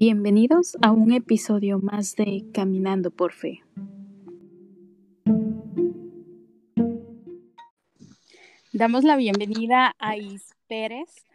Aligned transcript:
Bienvenidos 0.00 0.76
a 0.80 0.92
un 0.92 1.12
episodio 1.12 1.80
más 1.80 2.14
de 2.14 2.44
Caminando 2.54 3.10
por 3.10 3.32
Fe. 3.32 3.64
Damos 8.72 9.02
la 9.02 9.16
bienvenida 9.16 9.96
a 9.98 10.16
Is 10.16 10.54
Pérez 10.68 11.26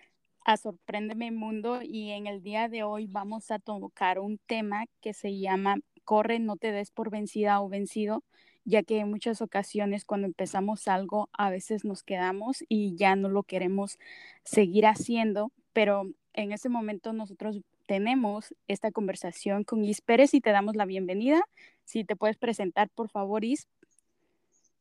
a 0.46 0.56
Sorpréndeme 0.56 1.32
Mundo 1.32 1.82
y 1.82 2.12
en 2.12 2.26
el 2.26 2.42
día 2.42 2.70
de 2.70 2.84
hoy 2.84 3.06
vamos 3.08 3.52
a 3.52 3.60
tocar 3.60 4.20
un 4.20 4.38
tema 4.38 4.86
que 5.02 5.14
se 5.14 5.38
llama 5.38 5.76
Corre, 6.06 6.40
no 6.40 6.56
te 6.56 6.72
des 6.72 6.90
por 6.90 7.10
vencida 7.10 7.60
o 7.60 7.68
vencido, 7.68 8.24
ya 8.64 8.82
que 8.82 9.00
en 9.00 9.10
muchas 9.10 9.42
ocasiones 9.42 10.06
cuando 10.06 10.26
empezamos 10.26 10.88
algo 10.88 11.28
a 11.34 11.50
veces 11.50 11.84
nos 11.84 12.02
quedamos 12.02 12.64
y 12.70 12.96
ya 12.96 13.18
no 13.18 13.28
lo 13.28 13.44
queremos 13.44 14.00
seguir 14.46 14.86
haciendo, 14.86 15.52
pero 15.74 16.10
en 16.32 16.54
ese 16.54 16.70
momento 16.70 17.12
nosotros 17.12 17.60
tenemos 17.86 18.54
esta 18.68 18.92
conversación 18.92 19.64
con 19.64 19.84
Is 19.84 20.02
Pérez 20.02 20.34
y 20.34 20.42
te 20.42 20.52
damos 20.52 20.76
la 20.76 20.86
bienvenida. 20.86 21.42
Si 21.84 22.04
te 22.04 22.16
puedes 22.16 22.38
presentar, 22.38 22.90
por 22.90 23.10
favor, 23.10 23.44
Is. 23.44 23.68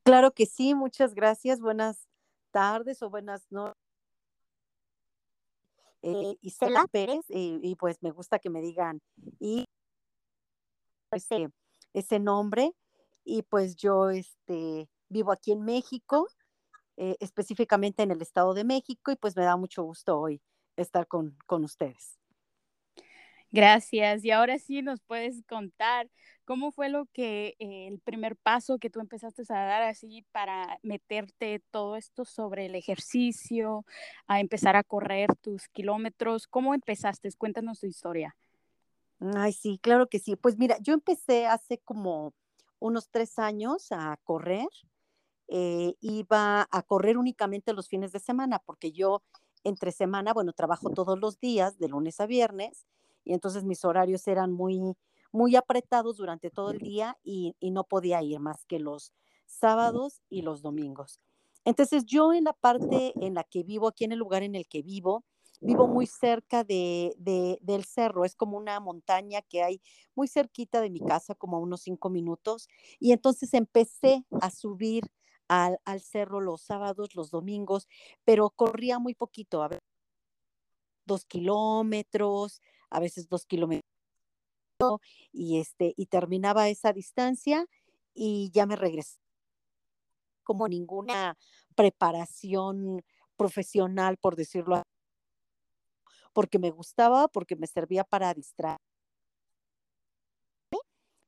Claro 0.03 0.33
que 0.33 0.47
sí, 0.47 0.75
muchas 0.75 1.15
gracias. 1.15 1.61
Buenas 1.61 2.09
tardes 2.51 3.03
o 3.03 3.11
buenas 3.11 3.51
noches. 3.51 3.77
Eh, 6.03 6.37
Isela 6.41 6.87
Pérez, 6.91 7.25
y 7.29 7.77
pues 7.77 8.03
me 8.03 8.11
gusta 8.11 8.41
que 8.41 8.51
me 8.51 8.61
digan 8.61 9.01
y 9.39 9.67
ese, 11.13 11.49
ese 11.93 12.19
nombre. 12.19 12.75
Y 13.25 13.43
pues 13.43 13.77
yo 13.77 14.11
este, 14.11 14.89
vivo 15.09 15.31
aquí 15.31 15.53
en 15.53 15.63
México, 15.63 16.29
eh, 16.97 17.17
específicamente 17.21 18.03
en 18.03 18.11
el 18.11 18.21
Estado 18.21 18.53
de 18.53 18.65
México, 18.65 19.13
y 19.13 19.17
pues 19.17 19.37
me 19.37 19.45
da 19.45 19.57
mucho 19.57 19.85
gusto 19.85 20.19
hoy 20.19 20.43
estar 20.77 21.07
con, 21.07 21.37
con 21.47 21.63
ustedes. 21.63 22.19
Gracias. 23.53 24.25
Y 24.25 24.31
ahora 24.31 24.59
sí 24.59 24.81
nos 24.81 25.01
puedes 25.03 25.43
contar 25.47 26.11
cómo 26.47 26.73
fue 26.73 26.89
lo 26.89 27.05
que 27.13 27.55
eh, 27.59 27.87
el 27.87 28.01
primer 28.01 28.35
paso 28.35 28.79
que 28.79 28.89
tú 28.89 28.99
empezaste 28.99 29.43
a 29.51 29.65
dar 29.67 29.83
así 29.83 30.25
para 30.33 30.79
meterte 30.83 31.63
todo 31.71 31.97
esto 31.97 32.25
sobre 32.25 32.67
el 32.67 32.75
ejercicio, 32.75 33.85
a 34.27 34.41
empezar 34.41 34.75
a 34.75 34.83
correr 34.83 35.37
tus 35.37 35.69
kilómetros. 35.69 36.47
¿Cómo 36.47 36.73
empezaste? 36.73 37.29
Cuéntanos 37.37 37.81
tu 37.81 37.87
historia. 37.87 38.35
Ay, 39.37 39.53
sí, 39.53 39.79
claro 39.83 40.09
que 40.09 40.19
sí. 40.19 40.35
Pues 40.35 40.57
mira, 40.59 40.79
yo 40.81 40.95
empecé 40.95 41.47
hace 41.47 41.77
como 41.79 42.33
unos 42.79 43.11
tres 43.11 43.39
años 43.39 43.93
a 43.93 44.19
correr. 44.25 44.67
Eh, 45.49 45.95
iba 46.01 46.67
a 46.71 46.83
correr 46.83 47.19
únicamente 47.19 47.75
los 47.75 47.87
fines 47.87 48.13
de 48.13 48.19
semana 48.19 48.61
porque 48.61 48.93
yo 48.93 49.23
entre 49.65 49.93
semana, 49.93 50.33
bueno, 50.33 50.55
trabajo 50.55 50.89
todos 50.89 51.19
los 51.19 51.39
días, 51.39 51.79
de 51.79 51.89
lunes 51.89 52.19
a 52.19 52.27
viernes, 52.27 52.87
y 53.25 53.33
entonces 53.35 53.65
mis 53.65 53.85
horarios 53.85 54.27
eran 54.29 54.53
muy, 54.53 54.97
muy 55.33 55.57
apretados 55.57 56.17
durante 56.17 56.51
todo 56.51 56.71
el 56.71 56.79
día 56.79 57.17
y, 57.23 57.55
no 57.61 57.85
podía 57.85 58.23
ir 58.23 58.39
más 58.39 58.65
que 58.67 58.79
los 58.79 59.13
sábados 59.47 60.23
y 60.29 60.43
los 60.43 60.63
domingos. 60.63 61.21
Entonces 61.65 62.05
yo 62.05 62.33
en 62.33 62.45
la 62.45 62.53
parte 62.53 63.13
en 63.21 63.35
la 63.35 63.45
que 63.45 63.63
vivo, 63.63 63.89
aquí 63.89 64.05
en 64.05 64.13
el 64.13 64.19
lugar 64.19 64.43
en 64.43 64.55
el 64.55 64.67
que 64.67 64.83
vivo, 64.83 65.25
vivo 65.61 65.87
muy 65.87 66.07
cerca 66.07 66.65
de, 66.65 67.15
del 67.61 67.85
cerro, 67.85 68.25
es 68.25 68.35
como 68.35 68.57
una 68.57 68.81
montaña 68.81 69.43
que 69.43 69.63
hay 69.63 69.81
muy 70.15 70.29
cerquita 70.29 70.81
de 70.81 70.91
mi 70.91 71.01
casa, 71.01 71.35
como 71.35 71.57
a 71.57 71.61
unos 71.61 71.83
cinco 71.83 72.11
minutos, 72.11 72.69
y 72.99 73.13
entonces 73.13 73.55
empecé 73.55 74.25
a 74.41 74.51
subir 74.51 75.05
al, 75.49 75.79
al 75.85 76.01
cerro 76.01 76.41
los 76.41 76.63
sábados, 76.63 77.15
los 77.15 77.31
domingos, 77.31 77.89
pero 78.25 78.51
corría 78.51 78.99
muy 78.99 79.15
poquito, 79.15 79.63
a 79.63 79.69
ver, 79.69 79.83
dos 81.05 81.25
kilómetros, 81.25 82.61
a 82.93 83.01
veces 83.01 83.29
dos 83.29 83.47
kilómetros, 83.47 83.83
y, 85.33 85.59
este, 85.61 85.95
y 85.97 86.07
terminaba 86.07 86.69
esa 86.69 86.93
distancia 86.93 87.67
y 88.15 88.51
ya 88.53 88.67
me 88.67 88.77
regresé. 88.77 89.19
Como 90.45 90.69
ninguna 90.69 91.37
preparación 91.77 93.03
profesional, 93.37 94.17
por 94.19 94.37
decirlo 94.37 94.77
así, 94.77 94.85
porque 96.33 96.59
me 96.59 96.71
gustaba, 96.71 97.29
porque 97.29 97.57
me 97.57 97.67
servía 97.67 98.05
para 98.05 98.35
distraer. 98.35 98.79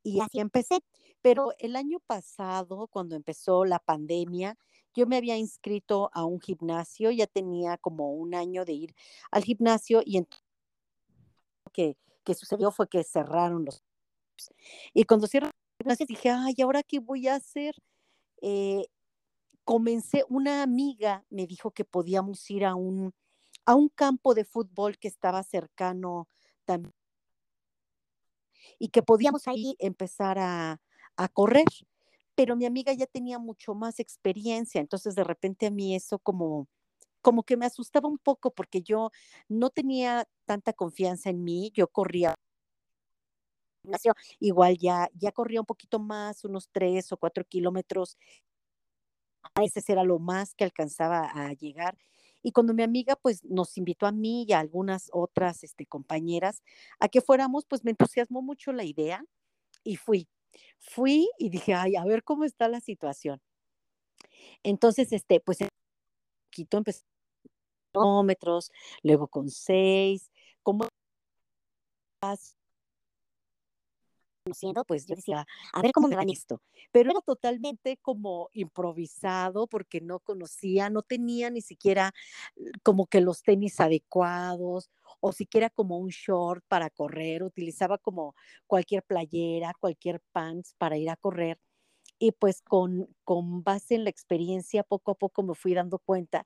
Y 0.02 0.20
así 0.20 0.38
empecé. 0.38 0.80
Pero 1.22 1.52
el 1.58 1.76
año 1.76 1.98
pasado, 2.06 2.88
cuando 2.88 3.16
empezó 3.16 3.64
la 3.64 3.78
pandemia, 3.78 4.56
yo 4.94 5.06
me 5.06 5.16
había 5.16 5.36
inscrito 5.38 6.10
a 6.12 6.24
un 6.24 6.40
gimnasio, 6.40 7.10
ya 7.10 7.26
tenía 7.26 7.78
como 7.78 8.12
un 8.12 8.34
año 8.34 8.64
de 8.64 8.74
ir 8.74 8.94
al 9.30 9.42
gimnasio 9.44 10.02
y 10.04 10.18
entonces 10.18 10.43
que, 11.74 11.98
que 12.24 12.34
sucedió 12.34 12.70
fue 12.70 12.88
que 12.88 13.04
cerraron 13.04 13.66
los... 13.66 13.82
Y 14.94 15.04
cuando 15.04 15.26
cierran 15.26 15.52
dije, 16.08 16.30
ay, 16.30 16.54
¿ahora 16.62 16.82
qué 16.82 17.00
voy 17.00 17.28
a 17.28 17.34
hacer? 17.34 17.74
Eh, 18.40 18.86
comencé, 19.64 20.24
una 20.28 20.62
amiga 20.62 21.24
me 21.30 21.46
dijo 21.46 21.70
que 21.70 21.84
podíamos 21.84 22.50
ir 22.50 22.64
a 22.64 22.74
un, 22.74 23.12
a 23.66 23.74
un 23.74 23.88
campo 23.88 24.34
de 24.34 24.44
fútbol 24.44 24.98
que 24.98 25.08
estaba 25.08 25.42
cercano 25.42 26.28
también 26.64 26.94
y 28.78 28.88
que 28.88 29.02
podíamos 29.02 29.46
ahí 29.48 29.76
empezar 29.78 30.38
a, 30.38 30.80
a 31.16 31.28
correr, 31.28 31.66
pero 32.34 32.56
mi 32.56 32.66
amiga 32.66 32.92
ya 32.92 33.06
tenía 33.06 33.38
mucho 33.38 33.74
más 33.74 34.00
experiencia, 34.00 34.80
entonces 34.80 35.14
de 35.14 35.24
repente 35.24 35.66
a 35.66 35.70
mí 35.70 35.94
eso 35.94 36.18
como 36.18 36.68
como 37.24 37.42
que 37.42 37.56
me 37.56 37.64
asustaba 37.64 38.06
un 38.06 38.18
poco 38.18 38.52
porque 38.52 38.82
yo 38.82 39.10
no 39.48 39.70
tenía 39.70 40.28
tanta 40.44 40.74
confianza 40.74 41.30
en 41.30 41.42
mí, 41.42 41.72
yo 41.74 41.88
corría 41.88 42.34
igual 44.40 44.76
ya, 44.78 45.10
ya 45.14 45.32
corría 45.32 45.60
un 45.60 45.66
poquito 45.66 45.98
más, 45.98 46.44
unos 46.44 46.68
tres 46.70 47.12
o 47.12 47.16
cuatro 47.16 47.44
kilómetros, 47.44 48.18
a 49.54 49.60
veces 49.60 49.88
era 49.88 50.04
lo 50.04 50.18
más 50.18 50.54
que 50.54 50.64
alcanzaba 50.64 51.30
a 51.34 51.52
llegar. 51.54 51.96
Y 52.42 52.52
cuando 52.52 52.74
mi 52.74 52.82
amiga 52.82 53.16
pues 53.16 53.42
nos 53.44 53.78
invitó 53.78 54.06
a 54.06 54.12
mí 54.12 54.44
y 54.46 54.52
a 54.52 54.60
algunas 54.60 55.08
otras 55.12 55.64
este, 55.64 55.86
compañeras 55.86 56.62
a 57.00 57.08
que 57.08 57.22
fuéramos, 57.22 57.64
pues 57.66 57.84
me 57.84 57.92
entusiasmó 57.92 58.42
mucho 58.42 58.72
la 58.72 58.84
idea 58.84 59.24
y 59.82 59.96
fui. 59.96 60.28
Fui 60.78 61.28
y 61.38 61.48
dije, 61.50 61.72
ay, 61.74 61.96
a 61.96 62.04
ver 62.04 62.22
cómo 62.22 62.44
está 62.44 62.68
la 62.68 62.80
situación. 62.80 63.40
Entonces, 64.62 65.12
este, 65.12 65.40
pues 65.40 65.58
poquito 66.54 66.78
empecé 66.78 67.02
kilómetros, 67.94 68.70
luego 69.02 69.28
con 69.28 69.48
seis, 69.50 70.30
como 70.62 70.88
conociendo, 74.44 74.84
pues 74.84 75.06
yo 75.06 75.14
decía, 75.14 75.46
a 75.72 75.80
ver 75.80 75.92
cómo 75.92 76.08
me 76.08 76.16
va 76.16 76.22
esto. 76.28 76.60
Pero 76.92 77.10
era 77.10 77.20
totalmente 77.22 77.96
como 77.96 78.50
improvisado 78.52 79.66
porque 79.66 80.02
no 80.02 80.20
conocía, 80.20 80.90
no 80.90 81.02
tenía 81.02 81.48
ni 81.48 81.62
siquiera 81.62 82.12
eh, 82.56 82.70
como 82.82 83.06
que 83.06 83.22
los 83.22 83.42
tenis 83.42 83.80
adecuados 83.80 84.90
o 85.20 85.32
siquiera 85.32 85.70
como 85.70 85.98
un 85.98 86.10
short 86.10 86.62
para 86.68 86.90
correr, 86.90 87.42
utilizaba 87.42 87.96
como 87.96 88.34
cualquier 88.66 89.02
playera, 89.02 89.72
cualquier 89.80 90.20
pants 90.32 90.74
para 90.76 90.98
ir 90.98 91.08
a 91.08 91.16
correr. 91.16 91.58
Y 92.18 92.32
pues 92.32 92.60
con, 92.62 93.08
con 93.24 93.62
base 93.64 93.94
en 93.94 94.04
la 94.04 94.10
experiencia, 94.10 94.82
poco 94.82 95.12
a 95.12 95.14
poco 95.14 95.42
me 95.42 95.54
fui 95.54 95.74
dando 95.74 95.98
cuenta 95.98 96.44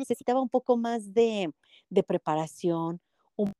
necesitaba 0.00 0.40
un 0.40 0.48
poco 0.48 0.76
más 0.76 1.14
de, 1.14 1.52
preparación, 2.06 3.00
un, 3.36 3.52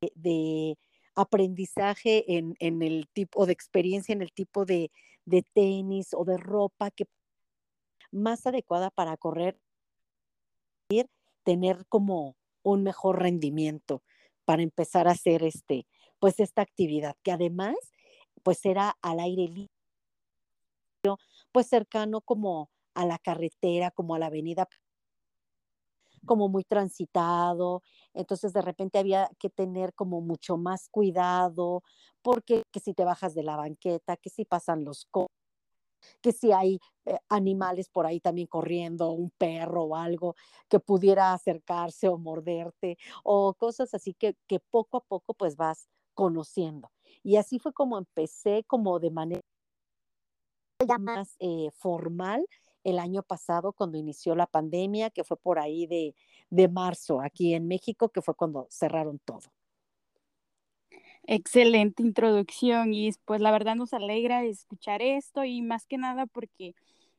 de, 0.00 0.12
de 0.14 0.78
aprendizaje 1.14 2.36
en, 2.36 2.54
en, 2.58 2.82
el 2.82 3.08
tipo 3.12 3.46
de 3.46 3.52
experiencia, 3.52 4.12
en 4.12 4.22
el 4.22 4.32
tipo 4.32 4.64
de, 4.64 4.90
de 5.24 5.42
tenis 5.54 6.08
o 6.12 6.24
de 6.24 6.36
ropa 6.36 6.90
que 6.90 7.06
más 8.10 8.46
adecuada 8.46 8.90
para 8.90 9.16
correr, 9.16 9.58
tener 11.44 11.86
como 11.88 12.36
un 12.62 12.82
mejor 12.82 13.20
rendimiento 13.20 14.02
para 14.44 14.62
empezar 14.62 15.08
a 15.08 15.12
hacer 15.12 15.42
este, 15.42 15.86
pues 16.18 16.38
esta 16.38 16.62
actividad, 16.62 17.16
que 17.22 17.32
además, 17.32 17.74
pues 18.42 18.64
era 18.64 18.96
al 19.02 19.18
aire 19.20 19.48
libre, 19.48 19.68
pues 21.50 21.66
cercano 21.66 22.20
como 22.20 22.70
a 22.94 23.06
la 23.06 23.18
carretera, 23.18 23.90
como 23.90 24.14
a 24.14 24.18
la 24.18 24.26
avenida 24.26 24.68
como 26.26 26.48
muy 26.48 26.64
transitado, 26.64 27.82
entonces 28.14 28.52
de 28.52 28.62
repente 28.62 28.98
había 28.98 29.30
que 29.38 29.50
tener 29.50 29.94
como 29.94 30.20
mucho 30.20 30.56
más 30.56 30.88
cuidado, 30.88 31.82
porque 32.22 32.62
que 32.70 32.80
si 32.80 32.94
te 32.94 33.04
bajas 33.04 33.34
de 33.34 33.42
la 33.42 33.56
banqueta, 33.56 34.16
que 34.16 34.30
si 34.30 34.44
pasan 34.44 34.84
los 34.84 35.08
que 36.20 36.32
si 36.32 36.52
hay 36.52 36.80
eh, 37.04 37.18
animales 37.28 37.88
por 37.88 38.06
ahí 38.06 38.20
también 38.20 38.46
corriendo, 38.46 39.10
un 39.10 39.30
perro 39.30 39.84
o 39.84 39.96
algo 39.96 40.34
que 40.68 40.80
pudiera 40.80 41.32
acercarse 41.32 42.08
o 42.08 42.18
morderte, 42.18 42.98
o 43.24 43.54
cosas 43.54 43.94
así 43.94 44.14
que, 44.14 44.36
que 44.46 44.60
poco 44.60 44.98
a 44.98 45.04
poco 45.04 45.34
pues 45.34 45.56
vas 45.56 45.88
conociendo. 46.14 46.90
Y 47.22 47.36
así 47.36 47.58
fue 47.58 47.72
como 47.72 47.98
empecé 47.98 48.64
como 48.66 48.98
de 48.98 49.10
manera 49.10 49.42
más 50.98 51.36
eh, 51.38 51.70
formal 51.74 52.46
el 52.84 52.98
año 52.98 53.22
pasado 53.22 53.72
cuando 53.72 53.98
inició 53.98 54.34
la 54.34 54.46
pandemia, 54.46 55.10
que 55.10 55.24
fue 55.24 55.36
por 55.36 55.58
ahí 55.58 55.86
de, 55.86 56.14
de 56.50 56.68
marzo 56.68 57.20
aquí 57.20 57.54
en 57.54 57.68
México, 57.68 58.08
que 58.10 58.22
fue 58.22 58.34
cuando 58.34 58.66
cerraron 58.70 59.18
todo. 59.18 59.52
Excelente 61.24 62.02
introducción 62.02 62.92
y 62.94 63.12
pues 63.24 63.40
la 63.40 63.52
verdad 63.52 63.76
nos 63.76 63.92
alegra 63.92 64.44
escuchar 64.44 65.02
esto 65.02 65.44
y 65.44 65.62
más 65.62 65.86
que 65.86 65.96
nada 65.96 66.26
porque 66.26 66.74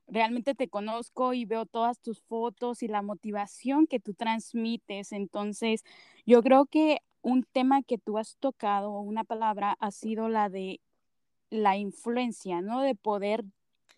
realmente 0.07 0.55
te 0.55 0.67
conozco 0.67 1.33
y 1.33 1.45
veo 1.45 1.65
todas 1.65 1.99
tus 2.01 2.21
fotos 2.21 2.83
y 2.83 2.87
la 2.87 3.01
motivación 3.01 3.87
que 3.87 3.99
tú 3.99 4.13
transmites. 4.13 5.11
Entonces, 5.13 5.83
yo 6.25 6.43
creo 6.43 6.65
que 6.65 6.99
un 7.21 7.43
tema 7.43 7.81
que 7.83 7.97
tú 7.97 8.17
has 8.17 8.35
tocado, 8.37 8.99
una 8.99 9.23
palabra, 9.23 9.77
ha 9.79 9.91
sido 9.91 10.27
la 10.27 10.49
de 10.49 10.81
la 11.49 11.77
influencia, 11.77 12.61
¿no? 12.61 12.81
De 12.81 12.95
poder 12.95 13.45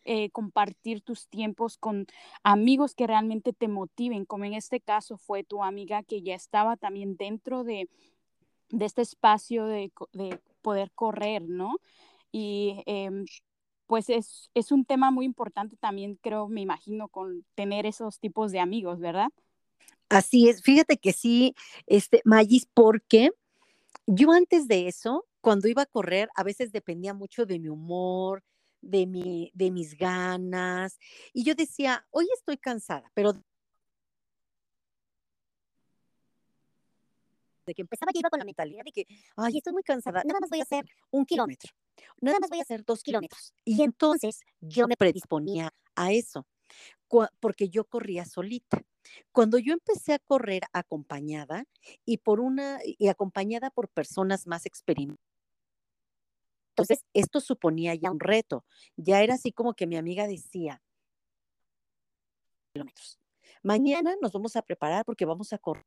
eh, 0.06 0.30
compartir 0.30 1.02
tus 1.02 1.28
tiempos 1.28 1.78
con 1.78 2.06
amigos 2.44 2.96
que 2.96 3.08
realmente 3.08 3.54
te 3.54 3.68
motiven, 3.68 4.26
como 4.26 4.46
en 4.46 4.54
este 4.54 4.80
caso 4.80 5.18
fue 5.18 5.44
tu 5.44 5.64
amiga 5.64 6.04
que 6.04 6.22
ya 6.22 6.36
estaba 6.36 6.78
también 6.78 7.18
dentro 7.18 7.64
de, 7.64 7.90
de 8.70 8.86
este 8.86 9.02
espacio 9.02 9.66
de, 9.66 9.92
de, 10.14 10.40
poder 10.62 10.92
correr, 10.92 11.44
¿no? 11.44 11.78
Y 12.32 12.84
em, 12.86 13.26
pues 13.88 14.10
es, 14.10 14.50
es 14.54 14.72
un 14.72 14.86
tema 14.86 15.12
muy 15.12 15.26
importante 15.26 15.76
también, 15.76 16.20
creo, 16.22 16.48
me 16.48 16.62
imagino, 16.62 17.08
con 17.08 17.46
tener 17.56 17.86
esos 17.86 18.20
tipos 18.20 18.52
de 18.52 18.60
amigos, 18.60 19.00
¿verdad? 19.00 19.30
Así 20.10 20.50
es, 20.50 20.62
fíjate 20.62 20.98
que 20.98 21.14
sí, 21.14 21.56
este, 21.88 22.22
Magis, 22.26 22.68
porque 22.74 23.32
yo 24.06 24.32
antes 24.32 24.68
de 24.68 24.88
eso, 24.88 25.26
cuando 25.42 25.68
iba 25.68 25.84
a 25.84 25.88
correr, 25.88 26.30
a 26.36 26.44
veces 26.44 26.72
dependía 26.72 27.14
mucho 27.14 27.46
de 27.46 27.60
mi 27.60 27.70
humor, 27.70 28.44
de, 28.86 29.06
mi, 29.08 29.52
de 29.54 29.72
mis 29.72 29.98
ganas, 29.98 30.98
y 31.34 31.44
yo 31.44 31.56
decía, 31.56 32.06
hoy 32.12 32.28
estoy 32.34 32.58
cansada, 32.58 33.12
pero 33.14 33.34
de 37.66 37.74
que 37.74 37.82
empezaba 37.82 38.12
yo 38.14 38.22
con 38.30 38.40
la 38.40 38.46
mentalidad 38.46 38.84
de 38.86 38.92
que, 38.92 39.06
ay, 39.36 39.58
estoy 39.58 39.74
muy 39.74 39.84
cansada, 39.84 40.22
nada 40.24 40.40
más 40.40 40.50
voy 40.50 40.60
a 40.60 40.64
hacer 40.64 40.86
un 41.10 41.26
kilómetro, 41.26 41.74
nada 42.22 42.38
más 42.40 42.50
voy 42.50 42.60
a 42.60 42.62
hacer 42.62 42.86
dos 42.86 43.02
kilómetros. 43.02 43.54
Y 43.64 43.82
entonces 43.82 44.42
yo 44.62 44.88
me 44.88 44.96
predisponía 44.96 45.74
a 45.96 46.12
eso, 46.12 46.46
porque 47.40 47.70
yo 47.70 47.86
corría 47.86 48.26
solita. 48.26 48.82
Cuando 49.32 49.58
yo 49.58 49.74
empecé 49.74 50.14
a 50.14 50.20
correr 50.20 50.64
acompañada 50.74 51.66
y 52.06 52.18
por 52.18 52.40
una 52.40 52.80
y 52.84 53.08
acompañada 53.08 53.70
por 53.70 53.90
personas 53.90 54.48
más 54.48 54.66
experimentadas, 54.66 55.35
entonces 56.76 57.06
esto 57.14 57.40
suponía 57.40 57.96
ya 57.96 58.12
un 58.12 58.20
reto. 58.20 58.66
Ya 58.98 59.24
era 59.24 59.36
así 59.36 59.54
como 59.54 59.76
que 59.76 59.88
mi 59.88 59.96
amiga 59.96 60.28
decía, 60.28 60.82
kilómetros. 62.74 63.18
Mañana 63.64 64.16
nos 64.22 64.34
vamos 64.34 64.58
a 64.58 64.62
preparar 64.62 65.06
porque 65.06 65.24
vamos 65.24 65.54
a 65.54 65.58
correr. 65.58 65.86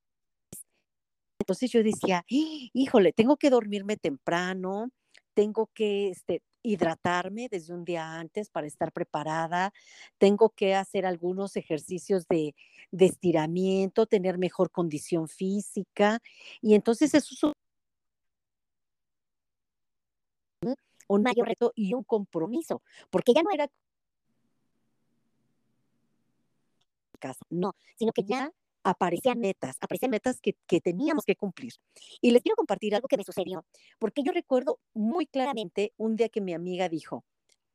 Entonces 1.39 1.71
yo 1.71 1.83
decía, 1.83 2.25
híjole, 2.27 3.13
tengo 3.13 3.37
que 3.37 3.51
dormirme 3.51 3.99
temprano, 3.99 4.91
tengo 5.35 5.69
que 5.75 6.09
este, 6.09 6.43
hidratarme 6.63 7.49
desde 7.51 7.75
un 7.75 7.85
día 7.85 8.15
antes 8.19 8.49
para 8.49 8.67
estar 8.67 8.91
preparada, 8.91 9.75
tengo 10.17 10.49
que 10.51 10.75
hacer 10.75 11.05
algunos 11.05 11.57
ejercicios 11.57 12.27
de, 12.29 12.55
de 12.93 13.05
estiramiento, 13.05 14.07
tener 14.07 14.39
mejor 14.39 14.71
condición 14.71 15.29
física. 15.29 16.21
Y 16.63 16.75
entonces 16.75 17.13
eso 17.13 17.35
es 17.35 17.45
un 21.09 21.23
mayor 21.23 21.49
reto 21.49 21.73
y 21.75 21.95
un 21.95 22.05
compromiso, 22.05 22.83
porque 23.11 23.33
ya 23.35 23.43
no 23.43 23.51
era 23.51 23.69
caso, 27.19 27.45
no, 27.51 27.75
sino 27.97 28.13
que 28.13 28.23
ya 28.23 28.53
aparecían 28.85 29.41
metas, 29.41 29.77
aparecían 29.81 30.11
metas 30.11 30.41
que, 30.41 30.55
que, 30.67 30.81
teníamos 30.81 31.25
que 31.25 31.35
cumplir. 31.35 31.73
Y 32.21 32.31
les 32.31 32.43
quiero 32.43 32.57
compartir 32.57 32.95
algo 32.95 33.09
que 33.09 33.17
me 33.17 33.25
sucedió, 33.25 33.65
porque 33.99 34.23
yo 34.23 34.33
recuerdo 34.33 34.79
muy 34.95 35.27
claramente 35.27 35.93
un 35.97 36.15
día 36.15 36.29
que 36.29 36.41
mi 36.41 36.55
amiga 36.55 36.89
dijo, 36.89 37.25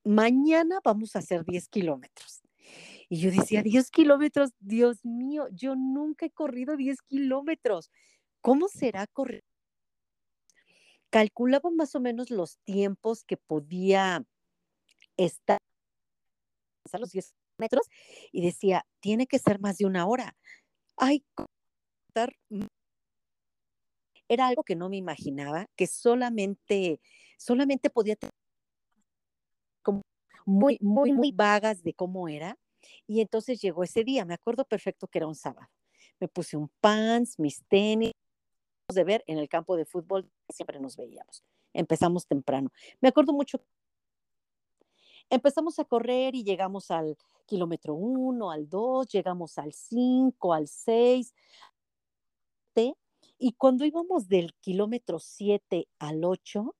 mañana 0.03 0.79
vamos 0.83 1.15
a 1.15 1.19
hacer 1.19 1.43
10 1.43 1.67
kilómetros. 1.67 2.41
Y 3.09 3.17
yo 3.17 3.31
decía, 3.31 3.61
10 3.61 3.91
kilómetros, 3.91 4.51
Dios 4.59 5.03
mío, 5.03 5.47
yo 5.51 5.75
nunca 5.75 6.25
he 6.25 6.31
corrido 6.31 6.77
10 6.77 7.01
kilómetros. 7.01 7.91
¿Cómo 8.41 8.67
será 8.69 9.05
correr? 9.07 9.43
Calculaba 11.13 11.69
más 11.69 11.93
o 11.93 11.99
menos 11.99 12.31
los 12.31 12.57
tiempos 12.63 13.23
que 13.23 13.37
podía 13.37 14.25
estar 15.15 15.59
a 16.91 16.97
los 16.97 17.11
10 17.11 17.35
metros 17.59 17.87
y 18.31 18.43
decía, 18.43 18.83
tiene 18.99 19.27
que 19.27 19.37
ser 19.37 19.59
más 19.59 19.77
de 19.77 19.85
una 19.85 20.07
hora 20.07 20.35
ay, 20.97 21.23
era 24.27 24.47
algo 24.47 24.63
que 24.63 24.75
no 24.75 24.89
me 24.89 24.97
imaginaba, 24.97 25.67
que 25.75 25.87
solamente, 25.87 27.01
solamente 27.37 27.89
podía 27.89 28.15
tener 28.15 28.31
como 29.81 30.01
muy, 30.45 30.77
muy, 30.81 31.13
muy 31.13 31.31
vagas 31.31 31.83
de 31.83 31.93
cómo 31.93 32.27
era. 32.27 32.57
Y 33.07 33.21
entonces 33.21 33.61
llegó 33.61 33.83
ese 33.83 34.03
día, 34.03 34.25
me 34.25 34.33
acuerdo 34.33 34.65
perfecto 34.65 35.07
que 35.07 35.19
era 35.19 35.27
un 35.27 35.35
sábado. 35.35 35.67
Me 36.19 36.27
puse 36.27 36.57
un 36.57 36.69
pants, 36.81 37.39
mis 37.39 37.63
tenis, 37.67 38.13
de 38.87 39.03
ver 39.03 39.23
en 39.27 39.37
el 39.37 39.49
campo 39.49 39.75
de 39.75 39.85
fútbol, 39.85 40.29
siempre 40.49 40.79
nos 40.79 40.97
veíamos. 40.97 41.43
Empezamos 41.73 42.27
temprano. 42.27 42.71
Me 43.01 43.09
acuerdo 43.09 43.33
mucho 43.33 43.61
Empezamos 45.29 45.79
a 45.79 45.85
correr 45.85 46.35
y 46.35 46.43
llegamos 46.43 46.91
al 46.91 47.17
kilómetro 47.47 47.95
1, 47.95 48.51
al 48.51 48.69
2, 48.69 49.07
llegamos 49.07 49.57
al 49.57 49.73
5, 49.73 50.53
al 50.53 50.67
6. 50.67 51.33
Y 53.39 53.53
cuando 53.53 53.83
íbamos 53.83 54.27
del 54.27 54.53
kilómetro 54.61 55.19
7 55.19 55.87
al 55.99 56.23
8, 56.23 56.75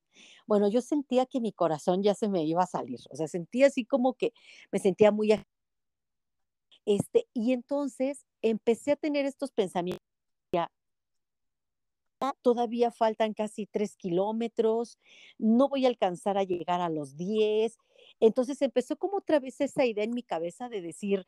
bueno, 0.46 0.70
yo 0.70 0.82
sentía 0.82 1.26
que 1.26 1.42
mi 1.42 1.52
corazón 1.52 2.04
ya 2.04 2.14
se 2.14 2.30
me 2.30 2.44
iba 2.44 2.64
a 2.64 2.68
salir. 2.68 3.00
O 3.10 3.16
sea, 3.16 3.28
sentía 3.28 3.68
así 3.68 3.86
como 3.86 4.14
que 4.14 4.34
me 4.72 4.80
sentía 4.80 5.12
muy... 5.12 5.34
Este, 6.86 7.28
y 7.34 7.54
entonces 7.54 8.26
empecé 8.42 8.92
a 8.92 8.96
tener 8.96 9.26
estos 9.26 9.52
pensamientos. 9.52 10.03
Todavía 12.42 12.92
faltan 12.92 13.34
casi 13.34 13.66
3 13.66 13.96
kilómetros, 13.98 14.98
no 15.38 15.68
voy 15.68 15.86
a 15.86 15.90
alcanzar 15.90 16.38
a 16.38 16.44
llegar 16.44 16.80
a 16.80 16.90
los 16.90 17.18
10 17.18 17.78
entonces 18.20 18.62
empezó 18.62 18.96
como 18.98 19.18
otra 19.18 19.40
vez 19.40 19.60
esa 19.62 19.86
idea 19.86 20.04
en 20.04 20.14
mi 20.14 20.24
cabeza 20.24 20.70
de 20.70 20.82
decir, 20.82 21.26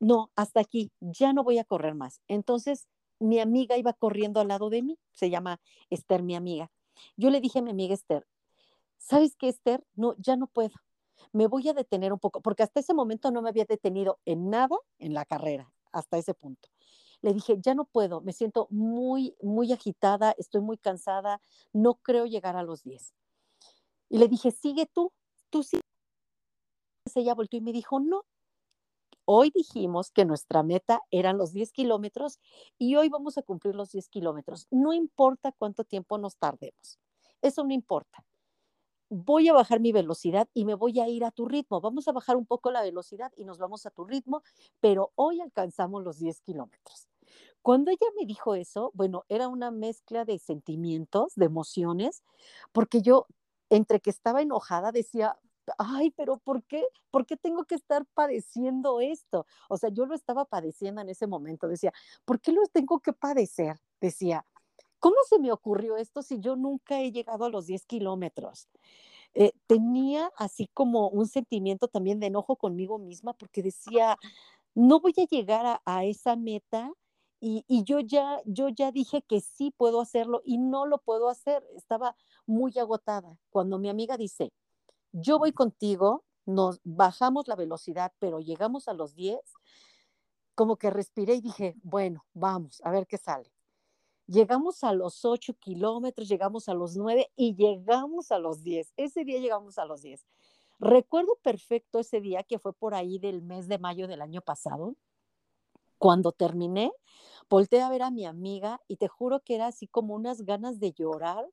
no, 0.00 0.30
hasta 0.36 0.60
aquí, 0.60 0.92
ya 1.00 1.32
no 1.32 1.44
voy 1.44 1.58
a 1.58 1.64
correr 1.64 1.94
más. 1.94 2.20
Entonces 2.28 2.88
mi 3.20 3.38
amiga 3.38 3.76
iba 3.76 3.92
corriendo 3.92 4.40
al 4.40 4.48
lado 4.48 4.68
de 4.68 4.82
mí, 4.82 4.98
se 5.12 5.30
llama 5.30 5.60
Esther, 5.90 6.22
mi 6.22 6.34
amiga. 6.34 6.70
Yo 7.16 7.30
le 7.30 7.40
dije 7.40 7.60
a 7.60 7.62
mi 7.62 7.70
amiga 7.70 7.94
Esther, 7.94 8.26
¿sabes 8.98 9.36
qué, 9.36 9.48
Esther? 9.48 9.84
No, 9.94 10.14
ya 10.18 10.36
no 10.36 10.48
puedo. 10.48 10.74
Me 11.32 11.46
voy 11.46 11.68
a 11.68 11.72
detener 11.72 12.12
un 12.12 12.18
poco, 12.18 12.40
porque 12.40 12.64
hasta 12.64 12.80
ese 12.80 12.94
momento 12.94 13.30
no 13.30 13.42
me 13.42 13.48
había 13.48 13.64
detenido 13.64 14.18
en 14.24 14.50
nada 14.50 14.76
en 14.98 15.14
la 15.14 15.24
carrera, 15.24 15.72
hasta 15.92 16.18
ese 16.18 16.34
punto. 16.34 16.68
Le 17.22 17.32
dije, 17.32 17.56
ya 17.60 17.74
no 17.74 17.84
puedo, 17.84 18.20
me 18.20 18.32
siento 18.32 18.66
muy, 18.70 19.36
muy 19.40 19.72
agitada, 19.72 20.34
estoy 20.38 20.60
muy 20.60 20.76
cansada, 20.76 21.40
no 21.72 21.94
creo 21.94 22.26
llegar 22.26 22.56
a 22.56 22.62
los 22.62 22.82
10. 22.82 23.14
Y 24.10 24.18
le 24.18 24.28
dije, 24.28 24.50
sigue 24.50 24.86
tú, 24.86 25.12
tú 25.50 25.62
sí 25.62 25.80
ella 27.14 27.34
volvió 27.34 27.58
y 27.58 27.62
me 27.62 27.72
dijo, 27.72 28.00
no, 28.00 28.24
hoy 29.24 29.50
dijimos 29.54 30.10
que 30.10 30.24
nuestra 30.24 30.62
meta 30.62 31.00
eran 31.10 31.38
los 31.38 31.52
10 31.52 31.72
kilómetros 31.72 32.38
y 32.78 32.96
hoy 32.96 33.08
vamos 33.08 33.38
a 33.38 33.42
cumplir 33.42 33.74
los 33.74 33.90
10 33.92 34.08
kilómetros. 34.08 34.66
No 34.70 34.92
importa 34.92 35.52
cuánto 35.52 35.84
tiempo 35.84 36.18
nos 36.18 36.36
tardemos, 36.36 36.98
eso 37.40 37.64
no 37.64 37.72
importa. 37.72 38.24
Voy 39.10 39.48
a 39.48 39.52
bajar 39.52 39.80
mi 39.80 39.92
velocidad 39.92 40.48
y 40.54 40.64
me 40.64 40.74
voy 40.74 40.98
a 40.98 41.06
ir 41.06 41.24
a 41.24 41.30
tu 41.30 41.46
ritmo. 41.46 41.82
Vamos 41.82 42.08
a 42.08 42.12
bajar 42.12 42.36
un 42.36 42.46
poco 42.46 42.70
la 42.70 42.80
velocidad 42.80 43.30
y 43.36 43.44
nos 43.44 43.58
vamos 43.58 43.84
a 43.84 43.90
tu 43.90 44.06
ritmo, 44.06 44.42
pero 44.80 45.12
hoy 45.16 45.42
alcanzamos 45.42 46.02
los 46.02 46.18
10 46.18 46.40
kilómetros. 46.40 47.11
Cuando 47.62 47.90
ella 47.90 48.06
me 48.18 48.26
dijo 48.26 48.54
eso, 48.54 48.90
bueno, 48.94 49.24
era 49.28 49.48
una 49.48 49.70
mezcla 49.70 50.24
de 50.24 50.38
sentimientos, 50.38 51.34
de 51.36 51.46
emociones, 51.46 52.22
porque 52.72 53.02
yo 53.02 53.26
entre 53.70 54.00
que 54.00 54.10
estaba 54.10 54.42
enojada 54.42 54.92
decía, 54.92 55.38
ay, 55.78 56.10
pero 56.10 56.38
¿por 56.38 56.64
qué? 56.64 56.84
¿Por 57.10 57.24
qué 57.26 57.36
tengo 57.36 57.64
que 57.64 57.74
estar 57.76 58.04
padeciendo 58.14 59.00
esto? 59.00 59.46
O 59.68 59.76
sea, 59.76 59.90
yo 59.90 60.06
lo 60.06 60.14
estaba 60.14 60.44
padeciendo 60.44 61.00
en 61.00 61.08
ese 61.08 61.26
momento. 61.26 61.68
Decía, 61.68 61.92
¿por 62.24 62.40
qué 62.40 62.52
lo 62.52 62.66
tengo 62.66 63.00
que 63.00 63.12
padecer? 63.12 63.80
Decía, 64.00 64.44
¿cómo 64.98 65.16
se 65.28 65.38
me 65.38 65.52
ocurrió 65.52 65.96
esto 65.96 66.22
si 66.22 66.40
yo 66.40 66.56
nunca 66.56 67.00
he 67.00 67.12
llegado 67.12 67.44
a 67.44 67.50
los 67.50 67.66
10 67.66 67.86
kilómetros? 67.86 68.68
Eh, 69.34 69.52
tenía 69.66 70.30
así 70.36 70.68
como 70.74 71.08
un 71.08 71.26
sentimiento 71.28 71.88
también 71.88 72.20
de 72.20 72.26
enojo 72.26 72.56
conmigo 72.56 72.98
misma 72.98 73.34
porque 73.34 73.62
decía, 73.62 74.18
no 74.74 75.00
voy 75.00 75.14
a 75.18 75.26
llegar 75.26 75.66
a, 75.66 75.82
a 75.86 76.04
esa 76.04 76.36
meta 76.36 76.92
y, 77.44 77.82
yo, 77.82 77.98
ya, 77.98 78.40
yo 78.44 78.68
ya 78.68 78.92
dije 78.92 79.22
que 79.22 79.40
sí 79.40 79.72
puedo 79.72 80.00
hacerlo 80.00 80.42
y 80.44 80.58
no 80.58 80.86
lo 80.86 80.98
puedo 80.98 81.28
hacer. 81.28 81.66
Estaba 81.74 82.14
muy 82.46 82.78
agotada. 82.78 83.36
Cuando 83.50 83.80
mi 83.80 83.88
amiga 83.88 84.16
dice, 84.16 84.52
yo 85.10 85.40
voy 85.40 85.50
contigo, 85.50 86.24
nos 86.46 86.80
bajamos 86.84 87.48
la 87.48 87.56
velocidad, 87.56 88.12
pero 88.20 88.38
llegamos 88.38 88.86
a 88.86 88.92
los 88.92 89.16
10, 89.16 89.40
como 90.54 90.76
que 90.76 90.90
respiré 90.90 91.34
y 91.34 91.40
dije, 91.40 91.74
bueno, 91.82 92.24
vamos, 92.32 92.80
a 92.84 92.92
ver 92.92 93.08
qué 93.08 93.18
sale. 93.18 93.52
Llegamos 94.28 94.84
a 94.84 94.92
los 94.92 95.24
8 95.24 95.54
kilómetros, 95.58 96.28
llegamos 96.28 96.68
a 96.68 96.74
los 96.74 96.96
9 96.96 97.32
y 97.34 97.56
llegamos 97.56 98.30
a 98.30 98.38
los 98.38 98.62
10. 98.62 98.92
Ese 98.96 99.24
día 99.24 99.40
llegamos 99.40 99.78
a 99.78 99.84
los 99.84 100.02
10. 100.02 100.24
Recuerdo 100.78 101.36
perfecto 101.42 101.98
ese 101.98 102.20
día 102.20 102.44
que 102.44 102.60
fue 102.60 102.72
por 102.72 102.94
ahí 102.94 103.18
del 103.18 103.42
mes 103.42 103.66
de 103.66 103.78
mayo 103.78 104.06
del 104.06 104.22
año 104.22 104.42
pasado. 104.42 104.94
Cuando 106.02 106.32
terminé, 106.32 106.90
volteé 107.48 107.80
a 107.80 107.88
ver 107.88 108.02
a 108.02 108.10
mi 108.10 108.26
amiga 108.26 108.80
y 108.88 108.96
te 108.96 109.06
juro 109.06 109.38
que 109.38 109.54
era 109.54 109.68
así 109.68 109.86
como 109.86 110.16
unas 110.16 110.42
ganas 110.42 110.80
de 110.80 110.90
llorar, 110.90 111.48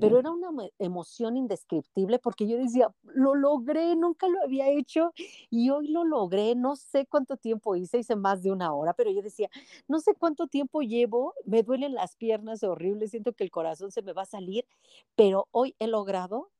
pero 0.00 0.18
era 0.18 0.32
una 0.32 0.48
emoción 0.80 1.36
indescriptible 1.36 2.18
porque 2.18 2.48
yo 2.48 2.56
decía, 2.56 2.92
lo 3.04 3.36
logré, 3.36 3.94
nunca 3.94 4.26
lo 4.26 4.42
había 4.42 4.68
hecho 4.70 5.12
y 5.50 5.70
hoy 5.70 5.86
lo 5.86 6.02
logré, 6.02 6.56
no 6.56 6.74
sé 6.74 7.06
cuánto 7.06 7.36
tiempo 7.36 7.76
hice, 7.76 7.98
hice 7.98 8.16
más 8.16 8.42
de 8.42 8.50
una 8.50 8.74
hora, 8.74 8.92
pero 8.92 9.12
yo 9.12 9.22
decía, 9.22 9.48
no 9.86 10.00
sé 10.00 10.16
cuánto 10.16 10.48
tiempo 10.48 10.80
llevo, 10.82 11.34
me 11.44 11.62
duelen 11.62 11.94
las 11.94 12.16
piernas 12.16 12.64
horribles, 12.64 13.12
siento 13.12 13.34
que 13.34 13.44
el 13.44 13.52
corazón 13.52 13.92
se 13.92 14.02
me 14.02 14.12
va 14.12 14.22
a 14.22 14.26
salir, 14.26 14.66
pero 15.14 15.46
hoy 15.52 15.76
he 15.78 15.86
logrado 15.86 16.50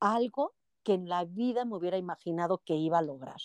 algo 0.00 0.52
que 0.82 0.94
en 0.94 1.08
la 1.08 1.24
vida 1.24 1.64
me 1.64 1.76
hubiera 1.76 1.96
imaginado 1.96 2.58
que 2.58 2.74
iba 2.76 2.98
a 2.98 3.02
lograr. 3.02 3.40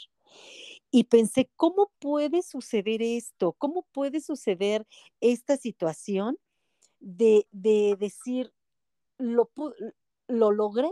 Y 0.92 1.06
pensé, 1.06 1.50
¿cómo 1.56 1.92
puede 2.00 2.42
suceder 2.42 3.02
esto? 3.02 3.54
¿Cómo 3.54 3.84
puede 3.92 4.22
suceder 4.22 4.88
esta 5.22 5.58
situación 5.58 6.38
de, 7.00 7.46
decir, 7.52 8.54
lo, 9.18 9.52
lo 10.28 10.52
logré 10.52 10.90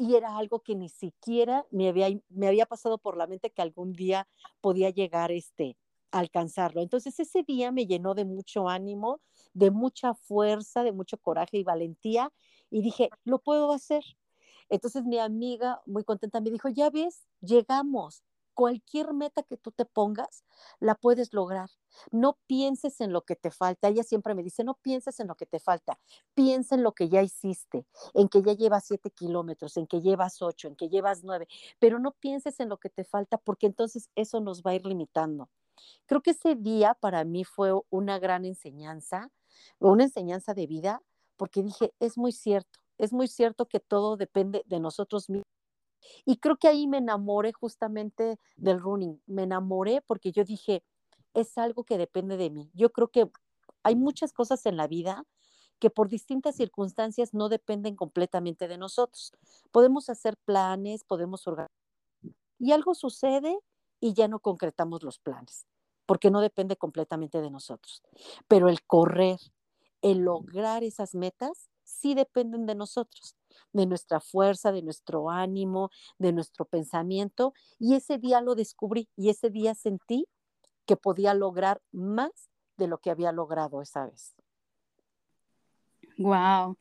y 0.00 0.14
era 0.14 0.38
algo 0.38 0.60
que 0.60 0.74
ni 0.74 0.88
siquiera 0.88 1.66
me 1.70 1.88
había, 1.88 2.08
me 2.30 2.48
había 2.48 2.64
pasado 2.64 2.96
por 2.96 3.18
la 3.18 3.26
mente 3.26 3.50
que 3.50 3.60
algún 3.60 3.92
día 3.92 4.26
podía 4.62 4.88
llegar 4.88 5.30
este, 5.30 5.76
alcanzarlo. 6.10 6.80
Entonces 6.80 7.20
ese 7.20 7.42
día 7.42 7.70
me 7.70 7.86
llenó 7.86 8.14
de 8.14 8.24
mucho 8.24 8.68
ánimo, 8.68 9.20
de 9.52 9.70
mucha 9.70 10.14
fuerza, 10.14 10.82
de 10.84 10.92
mucho 10.92 11.18
coraje 11.18 11.58
y 11.58 11.64
valentía 11.64 12.32
y 12.70 12.80
dije, 12.80 13.10
lo 13.24 13.40
puedo 13.40 13.72
hacer. 13.72 14.02
Entonces 14.70 15.04
mi 15.04 15.18
amiga 15.18 15.82
muy 15.84 16.02
contenta 16.02 16.40
me 16.40 16.50
dijo, 16.50 16.70
ya 16.70 16.88
ves, 16.88 17.26
llegamos, 17.40 18.22
cualquier 18.60 19.14
meta 19.14 19.42
que 19.42 19.56
tú 19.56 19.72
te 19.72 19.86
pongas, 19.86 20.44
la 20.80 20.94
puedes 20.94 21.32
lograr. 21.32 21.70
No 22.10 22.36
pienses 22.46 23.00
en 23.00 23.10
lo 23.10 23.22
que 23.22 23.34
te 23.34 23.50
falta. 23.50 23.88
Ella 23.88 24.02
siempre 24.02 24.34
me 24.34 24.42
dice, 24.42 24.64
no 24.64 24.74
pienses 24.74 25.18
en 25.18 25.28
lo 25.28 25.34
que 25.34 25.46
te 25.46 25.60
falta, 25.60 25.98
piensa 26.34 26.74
en 26.74 26.82
lo 26.82 26.92
que 26.92 27.08
ya 27.08 27.22
hiciste, 27.22 27.86
en 28.12 28.28
que 28.28 28.42
ya 28.42 28.52
llevas 28.52 28.84
siete 28.84 29.10
kilómetros, 29.10 29.78
en 29.78 29.86
que 29.86 30.02
llevas 30.02 30.42
ocho, 30.42 30.68
en 30.68 30.76
que 30.76 30.90
llevas 30.90 31.24
nueve, 31.24 31.48
pero 31.78 31.98
no 31.98 32.12
pienses 32.12 32.60
en 32.60 32.68
lo 32.68 32.76
que 32.76 32.90
te 32.90 33.02
falta 33.02 33.38
porque 33.38 33.64
entonces 33.64 34.10
eso 34.14 34.40
nos 34.40 34.60
va 34.62 34.72
a 34.72 34.74
ir 34.74 34.84
limitando. 34.84 35.48
Creo 36.04 36.20
que 36.20 36.32
ese 36.32 36.54
día 36.54 36.92
para 36.92 37.24
mí 37.24 37.44
fue 37.44 37.72
una 37.88 38.18
gran 38.18 38.44
enseñanza, 38.44 39.30
una 39.78 40.04
enseñanza 40.04 40.52
de 40.52 40.66
vida, 40.66 41.02
porque 41.38 41.62
dije, 41.62 41.94
es 41.98 42.18
muy 42.18 42.32
cierto, 42.32 42.78
es 42.98 43.14
muy 43.14 43.26
cierto 43.26 43.64
que 43.64 43.80
todo 43.80 44.18
depende 44.18 44.64
de 44.66 44.80
nosotros 44.80 45.30
mismos 45.30 45.46
y 46.24 46.38
creo 46.38 46.56
que 46.56 46.68
ahí 46.68 46.86
me 46.86 46.98
enamoré 46.98 47.52
justamente 47.52 48.38
del 48.56 48.80
running. 48.80 49.20
Me 49.26 49.44
enamoré 49.44 50.02
porque 50.02 50.32
yo 50.32 50.44
dije, 50.44 50.82
es 51.34 51.58
algo 51.58 51.84
que 51.84 51.98
depende 51.98 52.36
de 52.36 52.50
mí. 52.50 52.70
Yo 52.74 52.90
creo 52.90 53.08
que 53.08 53.30
hay 53.82 53.96
muchas 53.96 54.32
cosas 54.32 54.66
en 54.66 54.76
la 54.76 54.86
vida 54.86 55.24
que 55.78 55.90
por 55.90 56.08
distintas 56.08 56.56
circunstancias 56.56 57.32
no 57.32 57.48
dependen 57.48 57.96
completamente 57.96 58.68
de 58.68 58.76
nosotros. 58.76 59.32
Podemos 59.70 60.10
hacer 60.10 60.36
planes, 60.44 61.04
podemos 61.04 61.46
organizar. 61.46 61.74
Y 62.58 62.72
algo 62.72 62.94
sucede 62.94 63.58
y 63.98 64.12
ya 64.12 64.28
no 64.28 64.40
concretamos 64.40 65.02
los 65.02 65.18
planes, 65.18 65.66
porque 66.04 66.30
no 66.30 66.42
depende 66.42 66.76
completamente 66.76 67.40
de 67.40 67.50
nosotros. 67.50 68.02
Pero 68.46 68.68
el 68.68 68.82
correr, 68.84 69.38
el 70.02 70.18
lograr 70.18 70.84
esas 70.84 71.14
metas, 71.14 71.70
sí 71.82 72.14
dependen 72.14 72.66
de 72.66 72.74
nosotros 72.74 73.36
de 73.72 73.86
nuestra 73.86 74.20
fuerza, 74.20 74.72
de 74.72 74.82
nuestro 74.82 75.30
ánimo, 75.30 75.90
de 76.18 76.32
nuestro 76.32 76.64
pensamiento. 76.64 77.54
Y 77.78 77.94
ese 77.94 78.18
día 78.18 78.40
lo 78.40 78.54
descubrí 78.54 79.08
y 79.16 79.30
ese 79.30 79.50
día 79.50 79.74
sentí 79.74 80.26
que 80.86 80.96
podía 80.96 81.34
lograr 81.34 81.80
más 81.92 82.50
de 82.76 82.88
lo 82.88 82.98
que 82.98 83.10
había 83.10 83.32
logrado 83.32 83.82
esa 83.82 84.06
vez. 84.06 84.34
Wow, 86.18 86.76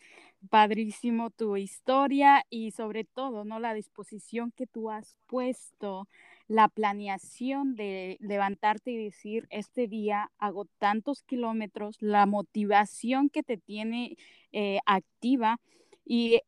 padrísimo 0.49 1.29
tu 1.29 1.57
historia 1.57 2.45
y 2.49 2.71
sobre 2.71 3.03
todo, 3.03 3.45
¿no? 3.45 3.59
La 3.59 3.73
disposición 3.73 4.51
que 4.51 4.67
tú 4.67 4.89
has 4.89 5.15
puesto, 5.27 6.07
la 6.47 6.67
planeación 6.67 7.75
de 7.75 8.17
levantarte 8.19 8.91
y 8.91 8.97
decir, 8.97 9.47
este 9.49 9.87
día 9.87 10.31
hago 10.39 10.65
tantos 10.77 11.23
kilómetros, 11.23 11.97
la 12.01 12.25
motivación 12.25 13.29
que 13.29 13.43
te 13.43 13.57
tiene 13.57 14.17
eh, 14.51 14.79
activa 14.85 15.59
y 16.03 16.41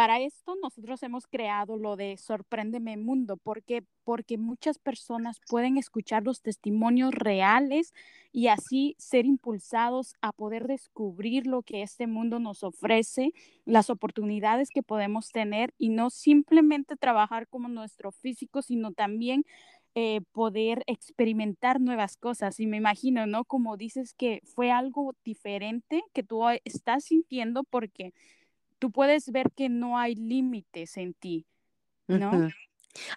para 0.00 0.18
esto 0.18 0.56
nosotros 0.62 1.02
hemos 1.02 1.26
creado 1.26 1.76
lo 1.76 1.94
de 1.94 2.16
Sorpréndeme 2.16 2.96
Mundo, 2.96 3.36
porque 3.36 3.84
porque 4.02 4.38
muchas 4.38 4.78
personas 4.78 5.40
pueden 5.46 5.76
escuchar 5.76 6.22
los 6.24 6.40
testimonios 6.40 7.12
reales 7.12 7.92
y 8.32 8.46
así 8.46 8.96
ser 8.98 9.26
impulsados 9.26 10.14
a 10.22 10.32
poder 10.32 10.68
descubrir 10.68 11.46
lo 11.46 11.60
que 11.60 11.82
este 11.82 12.06
mundo 12.06 12.40
nos 12.40 12.62
ofrece, 12.62 13.34
las 13.66 13.90
oportunidades 13.90 14.70
que 14.70 14.82
podemos 14.82 15.32
tener 15.32 15.74
y 15.76 15.90
no 15.90 16.08
simplemente 16.08 16.96
trabajar 16.96 17.46
como 17.46 17.68
nuestro 17.68 18.10
físico, 18.10 18.62
sino 18.62 18.92
también 18.92 19.44
eh, 19.94 20.22
poder 20.32 20.82
experimentar 20.86 21.78
nuevas 21.78 22.16
cosas. 22.16 22.58
Y 22.58 22.66
me 22.66 22.78
imagino, 22.78 23.26
¿no? 23.26 23.44
Como 23.44 23.76
dices 23.76 24.14
que 24.14 24.40
fue 24.44 24.70
algo 24.70 25.14
diferente 25.24 26.02
que 26.14 26.22
tú 26.22 26.42
estás 26.64 27.04
sintiendo 27.04 27.64
porque 27.64 28.14
tú 28.80 28.90
puedes 28.90 29.30
ver 29.30 29.52
que 29.52 29.68
no 29.68 29.96
hay 29.96 30.16
límites 30.16 30.96
en 30.96 31.14
ti, 31.14 31.46
¿no? 32.08 32.48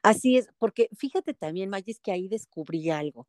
Así 0.03 0.37
es, 0.37 0.49
porque 0.59 0.89
fíjate 0.95 1.33
también, 1.33 1.69
Magis, 1.69 1.99
que 1.99 2.11
ahí 2.11 2.27
descubrí 2.27 2.91
algo. 2.91 3.27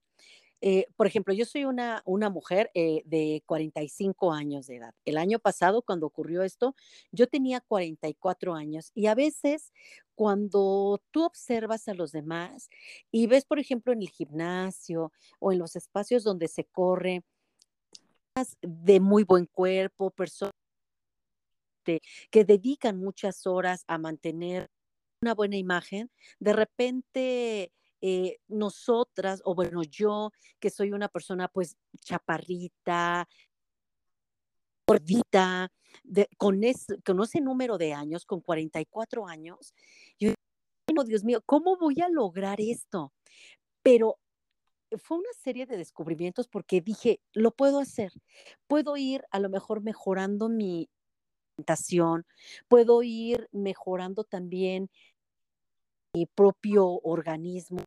Eh, 0.61 0.87
por 0.97 1.07
ejemplo, 1.07 1.35
yo 1.35 1.45
soy 1.45 1.65
una, 1.65 2.03
una 2.05 2.31
mujer 2.31 2.71
eh, 2.75 3.03
de 3.05 3.43
45 3.47 4.33
años 4.33 4.67
de 4.67 4.77
edad. 4.77 4.95
El 5.05 5.19
año 5.19 5.39
pasado, 5.39 5.83
cuando 5.83 6.07
ocurrió 6.07 6.43
esto, 6.43 6.75
yo 7.13 7.29
tenía 7.29 7.61
44 7.61 8.55
años 8.55 8.91
y 8.95 9.07
a 9.07 9.15
veces 9.15 9.73
cuando 10.15 11.03
tú 11.11 11.25
observas 11.25 11.89
a 11.89 11.95
los 11.95 12.13
demás 12.13 12.71
y 13.11 13.27
ves, 13.27 13.45
por 13.45 13.59
ejemplo, 13.59 13.93
en 13.93 14.03
el 14.03 14.09
gimnasio 14.09 15.13
o 15.39 15.53
en 15.53 15.59
los 15.59 15.77
espacios 15.77 16.25
donde 16.25 16.49
se 16.49 16.65
corre, 16.65 17.23
de 18.63 19.01
muy 19.01 19.23
buen 19.23 19.47
cuerpo, 19.47 20.11
personas 20.11 20.55
que 22.31 22.45
dedican 22.45 22.99
muchas 22.99 23.47
horas 23.47 23.85
a 23.87 23.99
mantener 23.99 24.71
una 25.23 25.35
buena 25.35 25.57
imagen, 25.57 26.11
de 26.39 26.53
repente 26.53 27.73
eh, 28.01 28.39
nosotras, 28.49 29.41
o 29.45 29.55
bueno, 29.55 29.83
yo 29.83 30.31
que 30.61 30.71
soy 30.71 30.93
una 30.93 31.09
persona 31.09 31.49
pues 31.49 31.77
chaparrita, 32.01 33.27
gordita, 34.87 35.73
con, 36.37 36.61
con 37.05 37.23
ese 37.23 37.41
número 37.41 37.79
de 37.79 37.95
años, 37.95 38.27
con 38.27 38.41
44 38.41 39.27
años, 39.27 39.73
yo 40.19 40.35
digo, 40.87 41.05
Dios 41.05 41.25
mío, 41.25 41.43
¿cómo 41.47 41.79
voy 41.79 42.01
a 42.03 42.11
lograr 42.11 42.61
esto? 42.61 43.13
Pero 43.83 44.19
fue 44.99 45.19
una 45.19 45.33
serie 45.43 45.67
de 45.67 45.77
descubrimientos 45.77 46.49
porque 46.49 46.81
dije, 46.81 47.21
lo 47.33 47.53
puedo 47.53 47.79
hacer, 47.79 48.13
puedo 48.67 48.97
ir 48.97 49.25
a 49.31 49.41
lo 49.41 49.49
mejor 49.49 49.83
mejorando 49.83 50.49
mi, 50.49 50.89
puedo 52.69 53.03
ir 53.03 53.49
mejorando 53.53 54.25
también 54.25 54.91
mi 56.15 56.27
propio 56.27 56.87
organismo, 57.03 57.83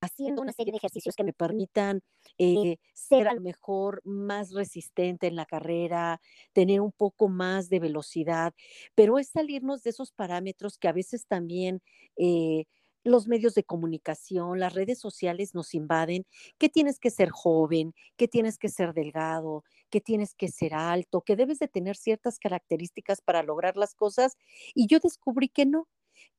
haciendo 0.00 0.42
una 0.42 0.52
serie 0.52 0.72
de 0.72 0.78
ejercicios 0.78 1.14
que 1.14 1.22
me 1.22 1.32
permitan 1.32 2.02
eh, 2.36 2.76
ser 2.92 3.28
a 3.28 3.34
lo 3.34 3.40
mejor 3.40 4.02
más 4.04 4.52
resistente 4.52 5.28
en 5.28 5.36
la 5.36 5.46
carrera, 5.46 6.20
tener 6.52 6.80
un 6.80 6.90
poco 6.90 7.28
más 7.28 7.68
de 7.68 7.78
velocidad, 7.78 8.52
pero 8.96 9.18
es 9.18 9.28
salirnos 9.28 9.84
de 9.84 9.90
esos 9.90 10.10
parámetros 10.10 10.76
que 10.76 10.88
a 10.88 10.92
veces 10.92 11.26
también 11.26 11.82
eh, 12.16 12.64
los 13.04 13.26
medios 13.28 13.54
de 13.54 13.64
comunicación, 13.64 14.60
las 14.60 14.74
redes 14.74 14.98
sociales 14.98 15.54
nos 15.54 15.74
invaden, 15.74 16.26
que 16.58 16.68
tienes 16.68 16.98
que 16.98 17.10
ser 17.10 17.30
joven, 17.30 17.94
que 18.16 18.28
tienes 18.28 18.58
que 18.58 18.68
ser 18.68 18.94
delgado, 18.94 19.64
que 19.90 20.00
tienes 20.00 20.34
que 20.34 20.48
ser 20.48 20.74
alto, 20.74 21.22
que 21.22 21.36
debes 21.36 21.58
de 21.58 21.68
tener 21.68 21.96
ciertas 21.96 22.38
características 22.38 23.20
para 23.20 23.42
lograr 23.42 23.76
las 23.76 23.94
cosas. 23.94 24.36
Y 24.74 24.86
yo 24.86 25.00
descubrí 25.00 25.48
que 25.48 25.66
no, 25.66 25.88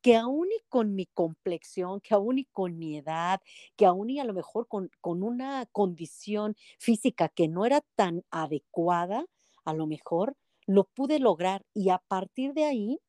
que 0.01 0.15
aún 0.15 0.47
y 0.51 0.63
con 0.69 0.95
mi 0.95 1.05
complexión, 1.07 2.01
que 2.01 2.13
aún 2.13 2.39
y 2.39 2.45
con 2.45 2.77
mi 2.77 2.97
edad, 2.97 3.41
que 3.75 3.85
aún 3.85 4.09
y 4.09 4.19
a 4.19 4.25
lo 4.25 4.33
mejor 4.33 4.67
con, 4.67 4.89
con 5.01 5.23
una 5.23 5.65
condición 5.71 6.55
física 6.79 7.29
que 7.29 7.47
no 7.47 7.65
era 7.65 7.81
tan 7.95 8.23
adecuada, 8.31 9.25
a 9.65 9.73
lo 9.73 9.87
mejor 9.87 10.35
lo 10.65 10.85
pude 10.85 11.19
lograr. 11.19 11.65
Y 11.73 11.89
a 11.89 11.99
partir 11.99 12.53
de 12.53 12.65
ahí, 12.65 12.99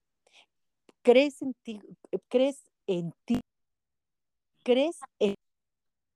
crees 1.02 1.42
en 1.42 1.54
ti, 1.62 1.80
crees 2.28 2.62
en 2.86 3.12
ti, 3.24 3.40
crees 4.62 4.98
en 5.18 5.34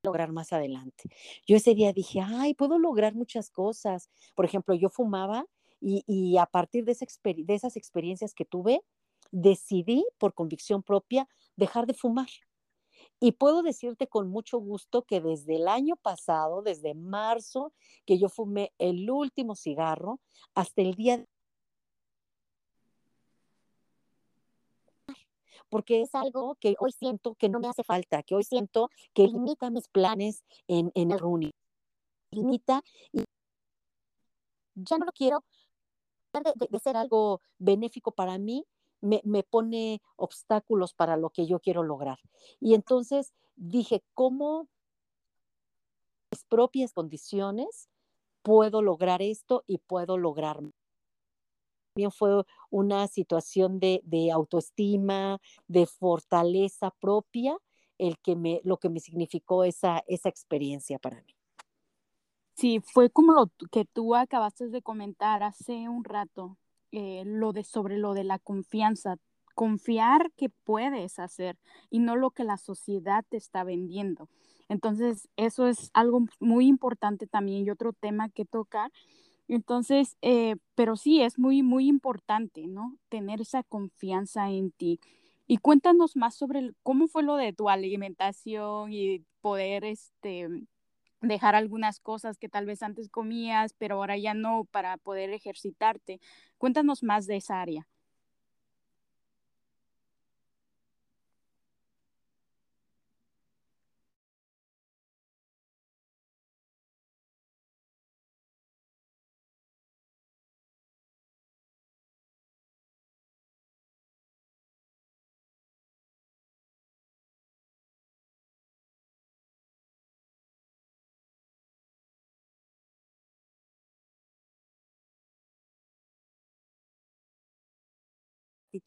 lograr 0.03 0.33
más 0.33 0.53
adelante. 0.53 1.11
Yo 1.47 1.57
ese 1.57 1.75
día 1.75 1.93
dije, 1.93 2.21
ay, 2.25 2.55
puedo 2.55 2.79
lograr 2.79 3.15
muchas 3.15 3.51
cosas. 3.51 4.11
Por 4.35 4.45
ejemplo, 4.45 4.75
yo 4.75 4.91
fumaba 4.91 5.47
y, 5.81 6.05
y 6.07 6.39
a 6.39 6.47
partir 6.47 6.85
de, 6.85 6.93
esa 6.93 7.07
de 7.25 7.55
esas 7.55 7.77
experiencias 7.77 8.35
que 8.35 8.45
tuve, 8.45 8.83
decidí 9.31 10.07
por 10.19 10.35
convicción 10.35 10.83
propia 10.83 11.29
dejar 11.57 11.87
de 11.87 11.95
fumar. 11.95 12.29
Y 13.21 13.33
puedo 13.33 13.63
decirte 13.63 14.07
con 14.07 14.29
mucho 14.29 14.59
gusto 14.59 15.03
que 15.03 15.21
desde 15.21 15.57
el 15.57 15.69
año 15.69 15.97
pasado, 15.97 16.63
desde 16.63 16.95
marzo, 16.95 17.73
que 18.07 18.19
yo 18.19 18.29
fumé 18.29 18.73
el 18.79 19.11
último 19.11 19.57
cigarro, 19.57 20.21
hasta 20.55 20.83
el 20.83 20.95
día 20.95 21.19
de 21.19 21.27
porque 25.69 26.03
es 26.03 26.15
algo 26.15 26.57
que 26.57 26.75
hoy 26.79 26.93
siento 26.93 27.35
que 27.35 27.49
no 27.49 27.61
me 27.61 27.69
hace 27.69 27.85
falta, 27.85 28.23
que 28.23 28.35
hoy 28.35 28.45
siento 28.45 28.91
que 29.15 29.27
limita 29.27 29.71
mis 29.71 29.89
planes 29.89 30.45
en, 30.67 30.91
en 30.95 31.11
el 31.11 31.19
running. 31.19 31.53
Limita 32.31 32.83
y 33.13 33.25
ya 34.75 34.99
no 34.99 35.07
lo 35.07 35.13
quiero 35.13 35.45
de, 36.33 36.69
de, 36.69 36.79
ser 36.79 36.97
algo 36.97 37.41
benéfico 37.59 38.13
para 38.13 38.39
mí, 38.39 38.65
me, 39.01 39.21
me, 39.25 39.43
pone 39.43 40.01
obstáculos 40.17 40.93
para 40.93 41.17
lo 41.17 41.31
que 41.31 41.47
yo 41.47 41.61
quiero 41.61 41.83
lograr. 41.83 42.19
Y 42.61 42.75
entonces 42.75 43.33
dije, 43.57 44.03
¿cómo 44.15 44.69
mis 46.31 46.45
propias 46.45 46.93
condiciones 46.93 47.89
puedo 48.43 48.83
lograr 48.83 49.23
esto 49.23 49.65
y 49.67 49.79
puedo 49.79 50.19
lograrlo? 50.19 50.73
Fue 52.11 52.45
una 52.71 53.07
situación 53.09 53.79
de, 53.81 54.01
de, 54.05 54.31
autoestima, 54.31 55.41
de 55.67 55.87
fortaleza 55.87 56.91
propia, 57.01 57.57
el 57.99 58.19
que 58.19 58.37
me, 58.37 58.61
lo 58.65 58.79
que 58.79 58.89
me 58.89 59.01
significó 59.01 59.65
esa, 59.65 60.03
esa 60.07 60.29
experiencia 60.29 60.99
para 60.99 61.23
mí. 61.23 61.35
Sí, 62.55 62.81
fue 62.81 63.11
como 63.11 63.33
lo 63.33 63.51
que 63.71 63.85
tú 63.85 64.15
acabaste 64.15 64.69
de 64.69 64.83
comentar 64.83 65.43
hace 65.43 65.89
un 65.89 66.05
rato, 66.05 66.57
eh, 66.91 67.23
lo 67.25 67.53
de 67.53 67.63
sobre 67.63 67.99
lo 67.99 68.15
de 68.15 68.25
la 68.25 68.39
confianza, 68.39 69.17
confiar 69.55 70.33
que 70.37 70.49
puedes 70.49 71.19
hacer 71.19 71.57
y 71.91 71.99
no 71.99 72.17
lo 72.17 72.31
que 72.31 72.45
la 72.45 72.57
sociedad 72.57 73.25
te 73.29 73.37
está 73.37 73.65
vendiendo. 73.65 74.29
Entonces, 74.69 75.29
eso 75.37 75.67
es 75.67 75.91
algo 75.95 76.27
muy 76.41 76.67
importante 76.67 77.27
también 77.27 77.65
y 77.65 77.71
otro 77.71 77.93
tema 77.93 78.29
que 78.29 78.45
tocar 78.45 78.93
entonces, 79.55 80.17
eh, 80.23 80.57
pero 80.75 80.97
sí, 80.97 81.23
es 81.23 81.39
muy, 81.39 81.63
muy 81.63 81.89
importante, 81.89 82.67
¿no? 82.67 82.97
Tener 83.09 83.41
esa 83.41 83.63
confianza 83.63 84.51
en 84.51 84.71
ti. 84.73 85.01
Y 85.47 85.59
cuéntanos 85.59 86.17
más 86.17 86.35
sobre 86.37 86.73
cómo 86.83 87.09
fue 87.09 87.23
lo 87.23 87.37
de 87.37 87.53
tu 87.53 87.71
alimentación 87.71 88.93
y 88.93 89.25
poder, 89.41 89.85
este, 89.85 90.49
dejar 91.23 91.55
algunas 91.55 92.01
cosas 92.01 92.39
que 92.39 92.49
tal 92.49 92.67
vez 92.67 92.83
antes 92.83 93.09
comías, 93.11 93.75
pero 93.79 93.97
ahora 93.97 94.17
ya 94.19 94.35
no, 94.35 94.67
para 94.71 94.97
poder 94.99 95.31
ejercitarte. 95.31 96.21
Cuéntanos 96.59 97.03
más 97.03 97.27
de 97.27 97.37
esa 97.37 97.61
área. 97.63 97.89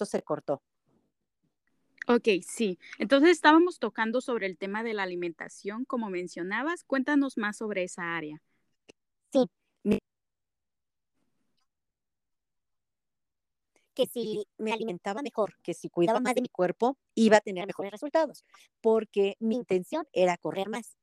Se 0.05 0.21
cortó. 0.21 0.61
Ok, 2.07 2.27
sí. 2.45 2.79
Entonces 2.97 3.29
estábamos 3.31 3.79
tocando 3.79 4.21
sobre 4.21 4.47
el 4.47 4.57
tema 4.57 4.83
de 4.83 4.93
la 4.93 5.03
alimentación, 5.03 5.85
como 5.85 6.09
mencionabas. 6.09 6.83
Cuéntanos 6.83 7.37
más 7.37 7.57
sobre 7.57 7.83
esa 7.83 8.15
área. 8.15 8.41
Sí. 9.31 9.49
Que 13.93 14.05
si 14.05 14.45
me 14.57 14.71
alimentaba 14.71 15.21
mejor, 15.21 15.55
que 15.61 15.73
si 15.73 15.89
cuidaba 15.89 16.21
más 16.21 16.33
de 16.33 16.41
mi 16.41 16.47
cuerpo, 16.47 16.97
iba 17.13 17.37
a 17.37 17.41
tener 17.41 17.67
mejores 17.67 17.91
resultados, 17.91 18.45
porque 18.79 19.35
mi 19.39 19.55
intención 19.55 20.07
era 20.13 20.37
correr 20.37 20.69
más 20.69 20.95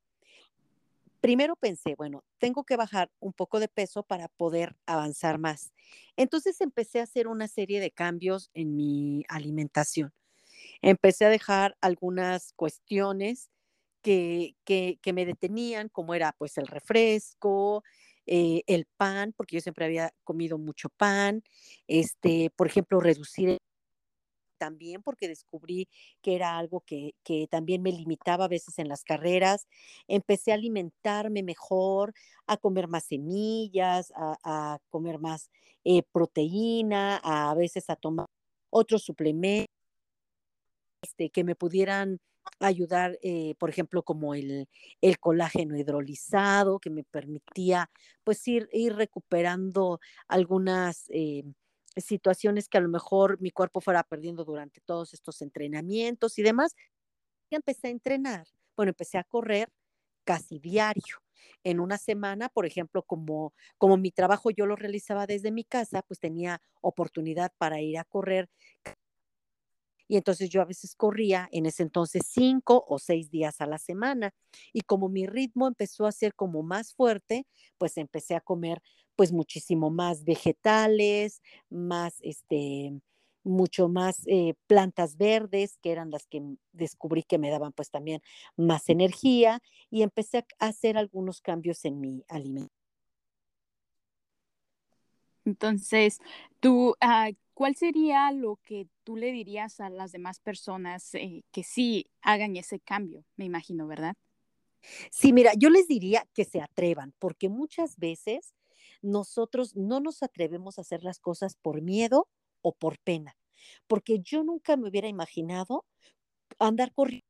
primero 1.21 1.57
pensé, 1.57 1.95
bueno, 1.97 2.25
tengo 2.39 2.65
que 2.65 2.77
bajar 2.77 3.11
un 3.21 3.33
poco 3.33 3.61
de 3.61 3.69
peso 3.69 4.03
para 4.03 4.29
poder 4.29 4.77
avanzar 4.87 5.39
más. 5.39 5.73
Entonces 6.17 6.61
empecé 6.61 7.01
a 7.01 7.05
hacer 7.05 7.29
una 7.29 7.49
serie 7.49 7.81
de 7.81 7.91
cambios 7.91 8.51
en 8.55 8.77
mi 8.77 9.25
alimentación. 9.29 10.13
Empecé 10.83 11.25
a 11.25 11.31
dejar 11.31 11.77
algunas 11.81 12.53
cuestiones 12.55 13.51
que, 14.03 14.55
que, 14.65 15.13
me 15.13 15.27
detenían, 15.27 15.89
como 15.89 16.15
era 16.15 16.35
pues 16.39 16.57
el 16.59 16.67
refresco, 16.67 17.83
eh, 18.27 18.63
el 18.67 18.87
pan, 18.97 19.35
porque 19.37 19.57
yo 19.57 19.61
siempre 19.61 19.85
había 19.85 20.13
comido 20.25 20.59
mucho 20.59 20.89
pan, 20.91 21.43
este, 21.89 22.51
por 22.57 22.67
ejemplo, 22.69 23.01
reducir 23.01 23.59
también 24.59 25.03
porque 25.03 25.29
descubrí 25.29 25.89
que 26.23 26.35
era 26.35 26.59
algo 26.59 26.83
que, 26.87 27.15
también 27.51 27.83
me 27.83 27.93
limitaba 27.93 28.47
a 28.47 28.49
veces 28.49 28.79
en 28.79 28.89
las 28.89 29.05
carreras. 29.05 29.67
Empecé 30.09 30.53
a 30.53 30.57
alimentarme 30.57 31.43
mejor, 31.43 32.15
a 32.47 32.57
comer 32.57 32.89
más 32.89 33.05
semillas, 33.05 34.13
a, 34.17 34.79
comer 34.91 35.19
más 35.19 35.51
eh, 35.85 36.03
proteína, 36.13 37.21
a, 37.23 37.55
veces 37.55 37.89
a 37.91 37.97
tomar 37.97 38.27
otros 38.71 39.03
suplementos 39.03 39.69
este, 41.03 41.31
que 41.31 41.45
me 41.45 41.55
pudieran 41.55 42.19
ayudar, 42.61 43.19
eh, 43.23 43.55
por 43.59 43.71
ejemplo, 43.71 44.03
como 44.03 44.35
el, 44.35 44.69
el, 45.01 45.19
colágeno 45.19 45.77
hidrolizado, 45.77 46.79
que 46.81 46.91
me 46.91 47.05
permitía 47.05 47.91
pues 48.25 48.47
ir, 48.49 48.69
ir 48.73 48.95
recuperando 48.95 50.01
algunas... 50.29 51.05
Eh, 51.11 51.45
situaciones 52.01 52.69
que 52.69 52.79
a 52.79 52.81
lo 52.81 52.89
mejor 52.89 53.41
mi 53.41 53.51
cuerpo 53.51 53.81
fuera 53.81 54.03
perdiendo 54.05 54.45
durante 54.45 54.81
todos 54.81 55.15
estos 55.15 55.43
entrenamientos 55.43 56.39
y 56.39 56.43
demás. 56.43 56.75
Y 57.51 57.57
empecé 57.57 57.89
a 57.89 57.91
entrenar. 57.91 58.47
Bueno, 58.77 58.91
empecé 58.91 59.19
a 59.19 59.25
correr 59.25 59.71
casi 60.25 60.59
diario. 60.59 61.17
En 61.65 61.81
una 61.81 61.99
semana, 61.99 62.49
por 62.49 62.67
ejemplo, 62.67 63.03
como, 63.03 63.55
como 63.79 63.97
mi 63.97 64.11
trabajo 64.13 64.51
yo 64.51 64.67
lo 64.67 64.77
realizaba 64.77 65.27
desde 65.27 65.53
mi 65.53 65.65
casa, 65.65 66.03
pues 66.03 66.21
tenía 66.21 66.61
oportunidad 66.83 67.53
para 67.59 67.81
ir 67.81 67.99
a 67.99 68.05
correr 68.05 68.51
y 70.09 70.17
entonces 70.17 70.49
yo 70.49 70.63
a 70.63 70.65
veces 70.65 70.95
corría 70.97 71.49
en 71.53 71.67
ese 71.67 71.83
entonces 71.83 72.23
cinco 72.27 72.85
o 72.89 72.99
seis 72.99 73.31
días 73.31 73.61
a 73.61 73.67
la 73.67 73.79
semana. 73.79 74.33
Y 74.73 74.81
como 74.81 75.09
mi 75.09 75.27
ritmo 75.27 75.69
empezó 75.69 76.07
a 76.07 76.13
ser 76.13 76.35
como 76.35 76.63
más 76.63 76.95
fuerte, 76.95 77.47
pues 77.77 77.99
empecé 77.99 78.35
a 78.35 78.41
comer 78.41 78.83
pues 79.17 79.33
muchísimo 79.33 79.91
más 79.91 80.25
vegetales, 80.25 81.43
más 81.69 82.17
este, 82.21 82.99
mucho 83.43 83.89
más 83.89 84.23
eh, 84.27 84.55
plantas 84.67 85.17
verdes, 85.17 85.79
que 85.83 85.93
eran 85.93 86.11
las 86.11 86.27
que 86.27 86.43
descubrí 86.73 87.23
que 87.23 87.39
me 87.39 87.51
daban 87.51 87.73
pues 87.73 87.91
también 87.91 88.23
más 88.57 88.89
energía 88.89 89.61
y 89.91 90.03
empecé 90.03 90.47
a 90.59 90.67
hacer 90.67 90.97
algunos 90.97 91.41
cambios 91.41 91.85
en 91.85 92.01
mi 92.01 92.25
alimentación. 92.29 92.79
Entonces, 95.45 96.19
tú, 96.61 96.91
uh, 96.91 97.35
¿cuál 97.59 97.75
sería 97.75 98.31
lo 98.31 98.61
que 98.63 98.87
tú 99.03 99.17
le 99.17 99.33
dirías 99.33 99.81
a 99.81 99.91
las 99.91 100.13
demás 100.13 100.39
personas 100.39 101.13
eh, 101.17 101.43
que 101.51 101.65
sí 101.65 102.09
hagan 102.23 102.55
ese 102.55 102.79
cambio? 102.79 103.25
Me 103.35 103.47
imagino, 103.47 103.89
¿verdad? 103.89 104.15
Sí, 105.11 105.33
mira, 105.33 105.51
yo 105.59 105.69
les 105.69 105.89
diría 105.89 106.25
que 106.35 106.45
se 106.45 106.61
atrevan, 106.61 107.15
porque 107.19 107.49
muchas 107.49 107.97
veces 107.97 108.55
nosotros 109.03 109.75
no 109.75 109.99
nos 109.99 110.23
atrevemos 110.23 110.79
a 110.79 110.83
hacer 110.83 111.03
las 111.03 111.19
cosas 111.19 111.57
por 111.57 111.83
miedo 111.83 112.29
o 112.63 112.77
por 112.77 113.01
pena, 113.01 113.37
porque 113.89 114.21
yo 114.21 114.45
nunca 114.45 114.77
me 114.77 114.89
hubiera 114.89 115.09
imaginado 115.09 115.85
andar 116.61 116.93
corriendo 116.93 117.27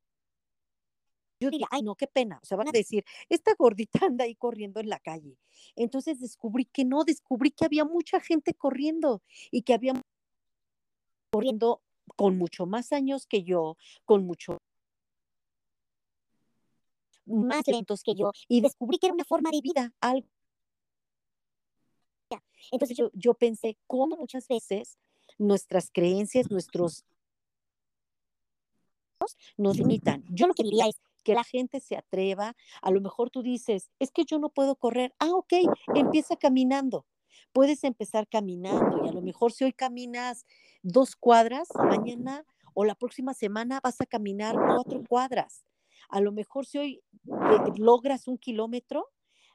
yo 1.41 1.51
diría, 1.51 1.69
ay, 1.71 1.83
no, 1.83 1.95
qué 1.95 2.09
pena. 2.09 2.41
O 2.43 2.47
sea, 2.47 2.57
van 2.57 2.69
a 2.69 2.73
decir, 2.73 3.05
esta 3.29 3.55
gordita 3.57 4.01
anda 4.07 4.25
ahí 4.25 4.35
corriendo 4.35 4.81
en 4.81 4.89
la 4.89 4.99
calle. 4.99 5.39
Entonces 5.77 6.19
descubrí 6.21 6.65
que 6.65 6.85
no, 6.85 7.05
descubrí 7.05 7.51
que 7.53 7.65
había 7.65 7.85
mucha 7.85 8.21
gente 8.21 8.55
corriendo 8.55 9.23
y 9.51 9.63
que 9.63 9.73
había 9.73 9.95
corriendo 11.31 11.83
con 12.17 12.37
mucho 12.39 12.67
más 12.67 12.93
años 12.93 13.27
que 13.27 13.43
yo, 13.43 13.77
con 14.05 14.25
mucho 14.25 14.59
más 17.27 17.67
lentos 17.67 18.03
que 18.03 18.15
yo, 18.15 18.33
y 18.49 18.61
descubrí 18.61 18.99
que 18.99 19.07
era 19.07 19.15
una 19.15 19.25
forma 19.25 19.51
de 19.51 19.61
vida, 19.61 19.93
algo. 20.01 20.27
Entonces 22.71 22.97
yo, 22.97 23.11
yo 23.15 23.35
pensé, 23.35 23.79
cómo 23.87 24.17
muchas 24.17 24.47
veces 24.49 24.99
nuestras 25.39 25.91
creencias, 25.91 26.51
nuestros 26.51 27.05
nos 29.57 29.79
limitan. 29.79 30.25
Yo 30.29 30.47
lo 30.47 30.55
que 30.55 30.63
diría 30.63 30.87
es, 30.87 31.01
que 31.29 31.35
la 31.35 31.45
gente 31.45 31.81
se 31.81 31.95
atreva. 31.95 32.57
A 32.81 32.91
lo 32.91 33.03
mejor 33.03 33.29
tú 33.29 33.43
dices, 33.43 33.91
es 33.99 34.11
que 34.11 34.25
yo 34.25 34.39
no 34.39 34.49
puedo 34.49 34.77
correr. 34.77 35.15
Ah, 35.19 35.31
ok, 35.33 35.53
empieza 35.95 36.37
caminando. 36.37 37.05
Puedes 37.53 37.85
empezar 37.85 38.29
caminando 38.29 39.05
y 39.05 39.09
a 39.09 39.13
lo 39.13 39.23
mejor 39.23 39.53
si 39.53 39.65
hoy 39.65 39.73
caminas 39.73 40.47
dos 40.83 41.17
cuadras, 41.17 41.69
mañana 41.75 42.45
o 42.75 42.85
la 42.85 42.95
próxima 42.95 43.35
semana 43.35 43.81
vas 43.83 44.01
a 44.01 44.07
caminar 44.07 44.55
cuatro 44.55 45.03
cuadras. 45.09 45.65
A 46.09 46.21
lo 46.21 46.33
mejor 46.33 46.67
si 46.67 46.79
hoy 46.79 47.03
eh, 47.27 47.73
logras 47.77 48.29
un 48.29 48.39
kilómetro, 48.39 49.09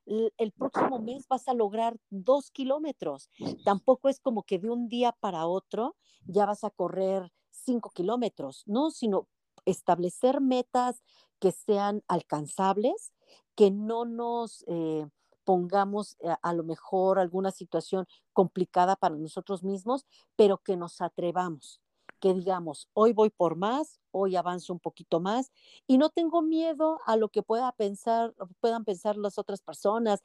el 0.06 0.52
próximo 0.52 1.00
mes 1.00 1.28
vas 1.28 1.48
a 1.48 1.54
lograr 1.54 1.98
dos 2.10 2.52
kilómetros. 2.52 3.30
Tampoco 3.64 4.10
es 4.10 4.20
como 4.20 4.44
que 4.44 4.60
de 4.60 4.70
un 4.70 4.90
día 4.90 5.14
para 5.20 5.46
otro 5.46 5.96
ya 6.26 6.46
vas 6.46 6.64
a 6.64 6.70
correr 6.70 7.32
cinco 7.52 7.90
kilómetros, 7.90 8.64
¿no? 8.66 8.92
Sino 8.92 9.28
establecer 9.66 10.42
metas 10.42 11.02
que 11.40 11.52
sean 11.52 12.04
alcanzables, 12.08 13.14
que 13.56 13.72
no 13.72 14.06
nos 14.06 14.66
eh, 14.68 15.08
pongamos 15.44 16.18
a, 16.24 16.34
a, 16.34 16.54
lo 16.54 16.64
mejor 16.64 17.20
alguna 17.20 17.52
situación 17.52 18.08
complicada 18.34 18.96
para 18.96 19.16
nosotros 19.16 19.64
mismos, 19.64 20.06
pero 20.36 20.58
que 20.58 20.78
nos 20.78 21.02
atrevamos, 21.02 21.82
que 22.20 22.34
digamos, 22.34 22.90
hoy 22.94 23.14
voy 23.14 23.30
por 23.30 23.56
más, 23.56 24.00
hoy 24.12 24.36
avanzo 24.36 24.74
un 24.74 24.80
poquito 24.80 25.20
más 25.20 25.52
y 25.88 25.98
no 25.98 26.10
tengo 26.10 26.42
miedo 26.42 27.00
a 27.06 27.18
lo 27.18 27.30
que 27.30 27.44
pueda 27.44 27.72
pensar, 27.74 28.34
puedan 28.60 28.86
pensar 28.86 29.18
las 29.18 29.38
otras 29.38 29.62
personas, 29.62 30.22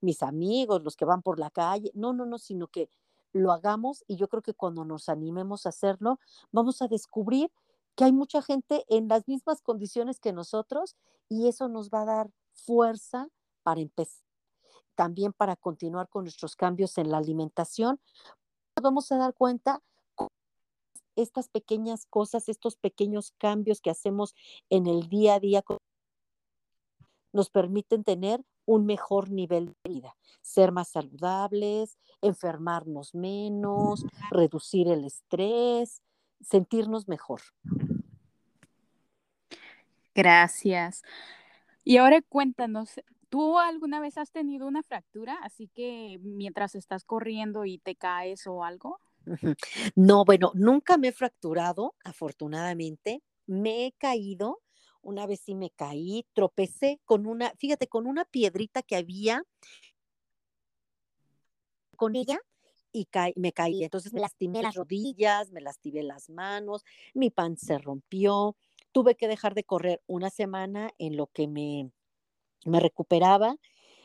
mis 0.00 0.22
amigos, 0.22 0.82
los 0.82 0.96
que 0.96 1.04
van 1.04 1.22
por 1.22 1.38
la 1.38 1.50
calle, 1.50 1.90
no, 1.94 2.12
no, 2.12 2.26
no, 2.26 2.38
sino 2.38 2.68
que 2.68 2.88
lo 3.32 3.52
hagamos 3.52 4.04
y 4.06 4.16
yo 4.16 4.28
creo 4.28 4.42
que 4.42 4.54
cuando 4.54 4.84
nos 4.84 5.08
animemos 5.08 5.66
a 5.66 5.70
hacerlo, 5.70 6.18
vamos 6.52 6.82
a 6.82 6.88
descubrir 6.88 7.50
que 7.96 8.04
hay 8.04 8.12
mucha 8.12 8.42
gente 8.42 8.84
en 8.88 9.08
las 9.08 9.26
mismas 9.28 9.60
condiciones 9.60 10.20
que 10.20 10.32
nosotros 10.32 10.96
y 11.28 11.48
eso 11.48 11.68
nos 11.68 11.90
va 11.90 12.02
a 12.02 12.06
dar 12.06 12.30
fuerza 12.52 13.28
para 13.64 13.80
empezar, 13.80 14.24
también 14.94 15.32
para 15.32 15.56
continuar 15.56 16.08
con 16.08 16.22
nuestros 16.22 16.54
cambios 16.54 16.96
en 16.98 17.10
la 17.10 17.18
alimentación. 17.18 18.00
Vamos 18.80 19.10
a 19.10 19.18
dar 19.18 19.34
cuenta 19.34 19.82
estas 21.16 21.48
pequeñas 21.48 22.06
cosas, 22.06 22.48
estos 22.48 22.76
pequeños 22.76 23.32
cambios 23.38 23.80
que 23.80 23.90
hacemos 23.90 24.34
en 24.70 24.86
el 24.86 25.08
día 25.08 25.34
a 25.34 25.40
día 25.40 25.64
nos 27.32 27.50
permiten 27.50 28.04
tener 28.04 28.44
un 28.66 28.86
mejor 28.86 29.30
nivel 29.30 29.66
de 29.66 29.90
vida, 29.90 30.16
ser 30.40 30.72
más 30.72 30.88
saludables, 30.88 31.98
enfermarnos 32.22 33.14
menos, 33.14 34.04
reducir 34.30 34.88
el 34.88 35.04
estrés, 35.04 36.00
sentirnos 36.40 37.08
mejor. 37.08 37.40
Gracias. 40.14 41.02
Y 41.82 41.98
ahora 41.98 42.22
cuéntanos, 42.22 43.00
¿tú 43.34 43.58
alguna 43.58 43.98
vez 43.98 44.16
has 44.16 44.30
tenido 44.30 44.64
una 44.68 44.84
fractura? 44.84 45.36
Así 45.42 45.66
que 45.66 46.20
mientras 46.22 46.76
estás 46.76 47.04
corriendo 47.04 47.64
y 47.64 47.78
te 47.78 47.96
caes 47.96 48.46
o 48.46 48.62
algo. 48.62 49.00
No, 49.96 50.24
bueno, 50.24 50.52
nunca 50.54 50.98
me 50.98 51.08
he 51.08 51.12
fracturado, 51.12 51.96
afortunadamente. 52.04 53.24
Me 53.46 53.86
he 53.86 53.92
caído, 53.92 54.62
una 55.02 55.26
vez 55.26 55.40
sí 55.40 55.56
me 55.56 55.70
caí, 55.70 56.24
tropecé 56.32 57.00
con 57.04 57.26
una, 57.26 57.52
fíjate, 57.58 57.88
con 57.88 58.06
una 58.06 58.24
piedrita 58.24 58.82
que 58.82 58.94
había 58.94 59.42
con 61.96 62.14
ella 62.14 62.38
y 62.92 63.08
me 63.34 63.52
caí. 63.52 63.82
Entonces 63.82 64.12
me 64.12 64.20
lastimé 64.20 64.62
las 64.62 64.76
rodillas, 64.76 65.50
me 65.50 65.60
lastimé 65.60 66.04
las 66.04 66.30
manos, 66.30 66.84
mi 67.14 67.30
pan 67.30 67.56
se 67.56 67.78
rompió. 67.78 68.56
Tuve 68.92 69.16
que 69.16 69.26
dejar 69.26 69.54
de 69.54 69.64
correr 69.64 70.00
una 70.06 70.30
semana 70.30 70.92
en 70.98 71.16
lo 71.16 71.26
que 71.26 71.48
me, 71.48 71.90
me 72.64 72.80
recuperaba. 72.80 73.56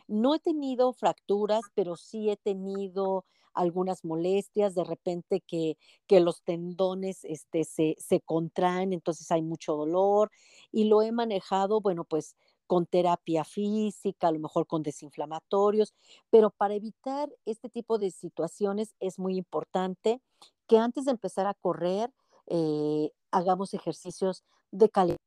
No 0.08 0.36
he 0.36 0.40
tenido 0.40 0.94
fracturas, 0.94 1.62
pero 1.76 1.96
sí 1.96 2.30
he 2.30 2.38
tenido 2.38 3.26
algunas 3.54 4.06
molestias, 4.06 4.76
de 4.76 4.84
repente 4.84 5.42
que, 5.42 5.78
que 6.08 6.20
los 6.20 6.44
tendones 6.44 7.26
este, 7.26 7.64
se, 7.64 7.96
se 8.00 8.22
contraen, 8.22 8.94
entonces 8.94 9.32
hay 9.32 9.42
mucho 9.42 9.76
dolor 9.76 10.32
y 10.72 10.86
lo 10.86 11.02
he 11.02 11.12
manejado, 11.12 11.82
bueno, 11.82 12.06
pues 12.06 12.36
con 12.68 12.86
terapia 12.86 13.44
física, 13.44 14.28
a 14.28 14.32
lo 14.32 14.40
mejor 14.40 14.68
con 14.68 14.84
desinflamatorios, 14.84 15.94
pero 16.30 16.52
para 16.52 16.76
evitar 16.76 17.30
este 17.46 17.70
tipo 17.70 17.98
de 17.98 18.12
situaciones 18.12 18.96
es 19.00 19.18
muy 19.20 19.38
importante 19.38 20.22
que 20.68 20.78
antes 20.78 21.06
de 21.06 21.12
empezar 21.12 21.48
a 21.48 21.56
correr 21.56 22.12
eh, 22.48 23.12
hagamos 23.32 23.74
ejercicios 23.74 24.44
de 24.72 24.90
calidad 24.90 25.18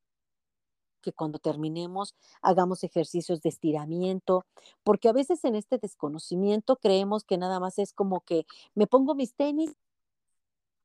que 1.02 1.12
cuando 1.12 1.38
terminemos 1.38 2.14
hagamos 2.40 2.84
ejercicios 2.84 3.42
de 3.42 3.50
estiramiento, 3.50 4.46
porque 4.84 5.08
a 5.08 5.12
veces 5.12 5.44
en 5.44 5.54
este 5.56 5.78
desconocimiento 5.78 6.76
creemos 6.76 7.24
que 7.24 7.36
nada 7.36 7.60
más 7.60 7.78
es 7.78 7.92
como 7.92 8.20
que 8.20 8.46
me 8.74 8.86
pongo 8.86 9.14
mis 9.14 9.34
tenis 9.34 9.76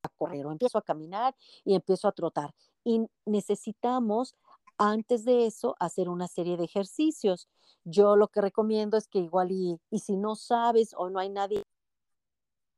a 0.03 0.09
correr 0.09 0.45
o 0.45 0.51
empiezo 0.51 0.77
a 0.77 0.81
caminar 0.81 1.35
y 1.63 1.75
empiezo 1.75 2.07
a 2.07 2.11
trotar. 2.11 2.53
Y 2.83 3.07
necesitamos 3.25 4.35
antes 4.77 5.25
de 5.25 5.45
eso 5.45 5.75
hacer 5.79 6.09
una 6.09 6.27
serie 6.27 6.57
de 6.57 6.65
ejercicios. 6.65 7.47
Yo 7.83 8.15
lo 8.15 8.27
que 8.27 8.41
recomiendo 8.41 8.97
es 8.97 9.07
que 9.07 9.19
igual 9.19 9.51
y, 9.51 9.79
si 9.99 10.17
no 10.17 10.35
sabes 10.35 10.93
o 10.97 11.09
no 11.09 11.19
hay 11.19 11.29
nadie 11.29 11.63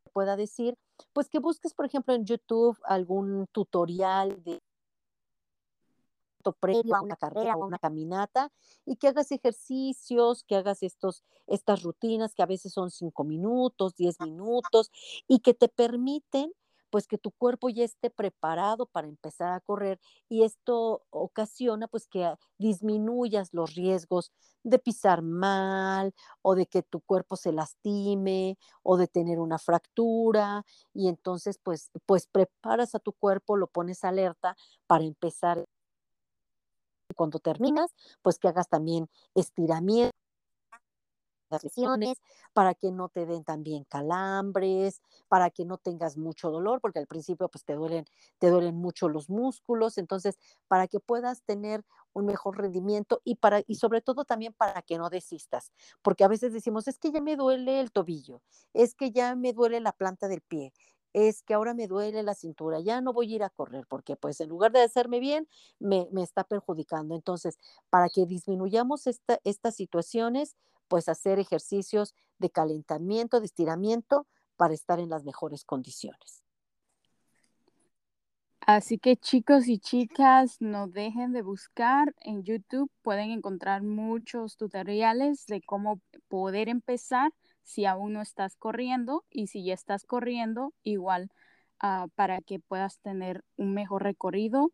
que 0.03 0.11
pueda 0.11 0.35
decir, 0.35 0.75
pues 1.13 1.29
que 1.29 1.39
busques, 1.39 1.73
por 1.73 1.85
ejemplo, 1.85 2.13
en 2.13 2.25
YouTube 2.25 2.77
algún 2.83 3.47
tutorial 3.51 4.41
de 4.43 4.59
previo 6.59 6.95
a 6.95 7.01
una 7.01 7.15
carrera 7.15 7.55
o 7.55 7.65
una 7.65 7.79
caminata 7.79 8.51
y 8.85 8.95
que 8.95 9.07
hagas 9.07 9.31
ejercicios, 9.31 10.43
que 10.43 10.55
hagas 10.55 10.83
estos, 10.83 11.23
estas 11.47 11.83
rutinas 11.83 12.33
que 12.33 12.43
a 12.43 12.47
veces 12.47 12.73
son 12.73 12.91
cinco 12.91 13.23
minutos, 13.23 13.95
diez 13.95 14.19
minutos 14.21 14.91
y 15.27 15.39
que 15.39 15.53
te 15.53 15.67
permiten 15.69 16.53
pues 16.89 17.07
que 17.07 17.17
tu 17.17 17.31
cuerpo 17.31 17.69
ya 17.69 17.83
esté 17.83 18.09
preparado 18.09 18.87
para 18.87 19.07
empezar 19.07 19.53
a 19.53 19.59
correr 19.59 19.99
y 20.27 20.43
esto 20.43 21.03
ocasiona 21.11 21.87
pues 21.87 22.07
que 22.07 22.33
disminuyas 22.57 23.53
los 23.53 23.75
riesgos 23.75 24.31
de 24.63 24.79
pisar 24.79 25.21
mal 25.21 26.13
o 26.41 26.55
de 26.55 26.65
que 26.65 26.81
tu 26.83 27.01
cuerpo 27.01 27.35
se 27.35 27.51
lastime 27.51 28.57
o 28.83 28.97
de 28.97 29.07
tener 29.07 29.39
una 29.39 29.59
fractura 29.59 30.65
y 30.93 31.07
entonces 31.09 31.59
pues 31.61 31.91
pues 32.05 32.27
preparas 32.27 32.95
a 32.95 32.99
tu 32.99 33.13
cuerpo, 33.13 33.55
lo 33.55 33.67
pones 33.67 34.03
alerta 34.03 34.55
para 34.87 35.03
empezar 35.03 35.67
cuando 37.19 37.39
terminas, 37.39 37.93
pues 38.21 38.39
que 38.39 38.47
hagas 38.47 38.69
también 38.69 39.09
estiramiento 39.35 40.15
las 41.49 41.63
lesiones, 41.63 42.17
para 42.53 42.73
que 42.75 42.91
no 42.91 43.09
te 43.09 43.25
den 43.25 43.43
también 43.43 43.83
calambres, 43.85 45.01
para 45.27 45.49
que 45.49 45.65
no 45.65 45.77
tengas 45.77 46.15
mucho 46.15 46.49
dolor, 46.49 46.79
porque 46.79 46.99
al 46.99 47.07
principio 47.07 47.49
pues 47.49 47.65
te 47.65 47.73
duelen, 47.73 48.05
te 48.37 48.49
duelen 48.49 48.75
mucho 48.75 49.09
los 49.09 49.29
músculos, 49.29 49.97
entonces 49.97 50.37
para 50.67 50.87
que 50.87 50.99
puedas 50.99 51.43
tener 51.43 51.83
un 52.13 52.25
mejor 52.25 52.57
rendimiento 52.57 53.21
y 53.25 53.35
para 53.35 53.63
y 53.67 53.75
sobre 53.75 54.01
todo 54.01 54.25
también 54.25 54.53
para 54.53 54.81
que 54.81 54.97
no 54.97 55.09
desistas, 55.09 55.71
porque 56.01 56.23
a 56.23 56.27
veces 56.27 56.53
decimos, 56.53 56.87
es 56.87 56.99
que 56.99 57.11
ya 57.11 57.21
me 57.21 57.35
duele 57.35 57.79
el 57.81 57.91
tobillo, 57.91 58.41
es 58.73 58.95
que 58.95 59.11
ya 59.11 59.35
me 59.35 59.51
duele 59.53 59.79
la 59.81 59.91
planta 59.91 60.27
del 60.27 60.41
pie, 60.41 60.71
es 61.13 61.41
que 61.43 61.53
ahora 61.53 61.73
me 61.73 61.87
duele 61.87 62.23
la 62.23 62.35
cintura, 62.35 62.79
ya 62.79 63.01
no 63.01 63.13
voy 63.13 63.33
a 63.33 63.35
ir 63.35 63.43
a 63.43 63.49
correr 63.49 63.85
porque 63.87 64.15
pues 64.15 64.39
en 64.41 64.49
lugar 64.49 64.71
de 64.71 64.81
hacerme 64.81 65.19
bien, 65.19 65.47
me, 65.79 66.07
me 66.11 66.23
está 66.23 66.43
perjudicando. 66.43 67.15
Entonces, 67.15 67.57
para 67.89 68.09
que 68.09 68.25
disminuyamos 68.25 69.07
esta, 69.07 69.39
estas 69.43 69.75
situaciones, 69.75 70.55
pues 70.87 71.09
hacer 71.09 71.39
ejercicios 71.39 72.15
de 72.37 72.49
calentamiento, 72.49 73.39
de 73.39 73.45
estiramiento 73.45 74.27
para 74.57 74.73
estar 74.73 74.99
en 74.99 75.09
las 75.09 75.23
mejores 75.23 75.63
condiciones. 75.63 76.43
Así 78.61 78.99
que 78.99 79.17
chicos 79.17 79.67
y 79.67 79.79
chicas, 79.79 80.57
no 80.59 80.87
dejen 80.87 81.33
de 81.33 81.41
buscar 81.41 82.13
en 82.19 82.43
YouTube, 82.43 82.91
pueden 83.01 83.31
encontrar 83.31 83.81
muchos 83.81 84.57
tutoriales 84.57 85.47
de 85.47 85.61
cómo 85.61 86.01
poder 86.27 86.69
empezar 86.69 87.31
si 87.63 87.85
aún 87.85 88.13
no 88.13 88.21
estás 88.21 88.55
corriendo 88.55 89.25
y 89.29 89.47
si 89.47 89.63
ya 89.63 89.73
estás 89.73 90.05
corriendo, 90.05 90.73
igual 90.83 91.31
uh, 91.83 92.09
para 92.15 92.41
que 92.41 92.59
puedas 92.59 92.99
tener 92.99 93.43
un 93.57 93.73
mejor 93.73 94.03
recorrido 94.03 94.71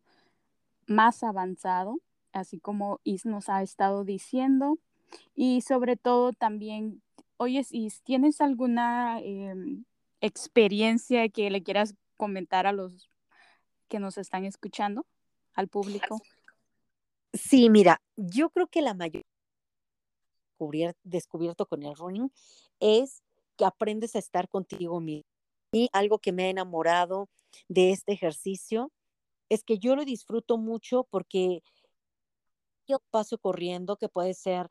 más 0.86 1.22
avanzado, 1.22 1.98
así 2.32 2.58
como 2.58 3.00
Is 3.04 3.26
nos 3.26 3.48
ha 3.48 3.62
estado 3.62 4.04
diciendo. 4.04 4.78
Y 5.34 5.60
sobre 5.62 5.96
todo 5.96 6.32
también, 6.32 7.02
oye, 7.36 7.64
Is, 7.70 8.02
¿tienes 8.02 8.40
alguna 8.40 9.20
eh, 9.20 9.54
experiencia 10.20 11.28
que 11.28 11.50
le 11.50 11.62
quieras 11.62 11.94
comentar 12.16 12.66
a 12.66 12.72
los 12.72 13.08
que 13.88 14.00
nos 14.00 14.18
están 14.18 14.44
escuchando, 14.44 15.06
al 15.54 15.68
público? 15.68 16.20
Sí, 17.32 17.70
mira, 17.70 18.00
yo 18.16 18.50
creo 18.50 18.66
que 18.66 18.82
la 18.82 18.94
descubierto 21.02 21.66
con 21.66 21.82
el 21.82 21.96
running 21.96 22.32
es 22.80 23.22
que 23.56 23.64
aprendes 23.64 24.16
a 24.16 24.18
estar 24.18 24.48
contigo 24.48 25.00
mismo. 25.00 25.30
Y 25.72 25.88
algo 25.92 26.18
que 26.18 26.32
me 26.32 26.44
ha 26.44 26.48
enamorado 26.50 27.28
de 27.68 27.90
este 27.92 28.12
ejercicio 28.12 28.92
es 29.48 29.62
que 29.64 29.78
yo 29.78 29.96
lo 29.96 30.04
disfruto 30.04 30.58
mucho 30.58 31.04
porque 31.10 31.62
yo 32.86 33.00
paso 33.10 33.38
corriendo, 33.38 33.96
que 33.96 34.08
puede 34.08 34.34
ser 34.34 34.70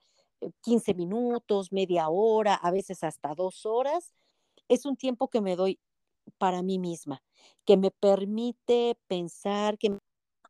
15 0.62 0.92
eh, 0.92 0.94
minutos, 0.96 1.72
media 1.72 2.10
hora, 2.10 2.56
a 2.56 2.72
veces 2.72 3.04
hasta 3.04 3.36
dos 3.36 3.66
horas, 3.66 4.14
es 4.68 4.86
un 4.86 4.96
tiempo 4.96 5.30
que 5.30 5.42
me 5.42 5.56
doy 5.56 5.80
para 6.38 6.64
mí 6.64 6.80
misma, 6.80 7.22
que 7.66 7.78
me 7.78 7.92
permite 7.92 8.98
pensar, 9.08 9.78
que 9.78 9.92
me 9.92 10.00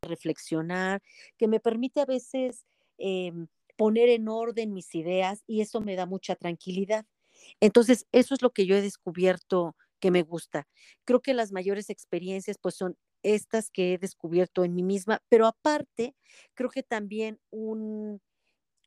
reflexionar, 0.02 1.02
que 1.36 1.48
me 1.48 1.60
permite 1.60 2.00
a 2.00 2.06
veces 2.06 2.66
em, 2.98 3.46
poner 3.76 4.08
en 4.08 4.28
orden 4.28 4.72
mis 4.72 4.94
ideas 4.94 5.42
y 5.46 5.60
eso 5.60 5.80
me 5.80 5.96
da 5.96 6.06
mucha 6.06 6.34
tranquilidad. 6.36 7.06
Entonces, 7.60 8.06
eso 8.12 8.34
es 8.34 8.42
lo 8.42 8.50
que 8.50 8.66
yo 8.66 8.76
he 8.76 8.82
descubierto 8.82 9.76
que 10.00 10.10
me 10.10 10.22
gusta. 10.22 10.66
Creo 11.04 11.20
que 11.20 11.34
las 11.34 11.52
mayores 11.52 11.90
experiencias 11.90 12.58
pues 12.60 12.74
son 12.74 12.96
estas 13.22 13.70
que 13.70 13.94
he 13.94 13.98
descubierto 13.98 14.64
en 14.64 14.74
mí 14.74 14.82
misma, 14.82 15.22
pero 15.28 15.46
aparte, 15.46 16.14
creo 16.54 16.70
que 16.70 16.82
también 16.82 17.40
un, 17.50 18.20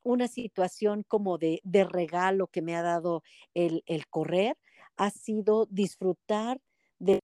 una 0.02 0.28
situación 0.28 1.04
como 1.06 1.38
de, 1.38 1.60
de, 1.64 1.84
regalo 1.84 2.46
que 2.46 2.62
me 2.62 2.76
ha 2.76 2.82
dado 2.82 3.22
el, 3.54 3.82
el 3.86 4.06
correr 4.08 4.56
ha 4.96 5.10
sido 5.10 5.66
disfrutar 5.66 6.60
de 6.98 7.20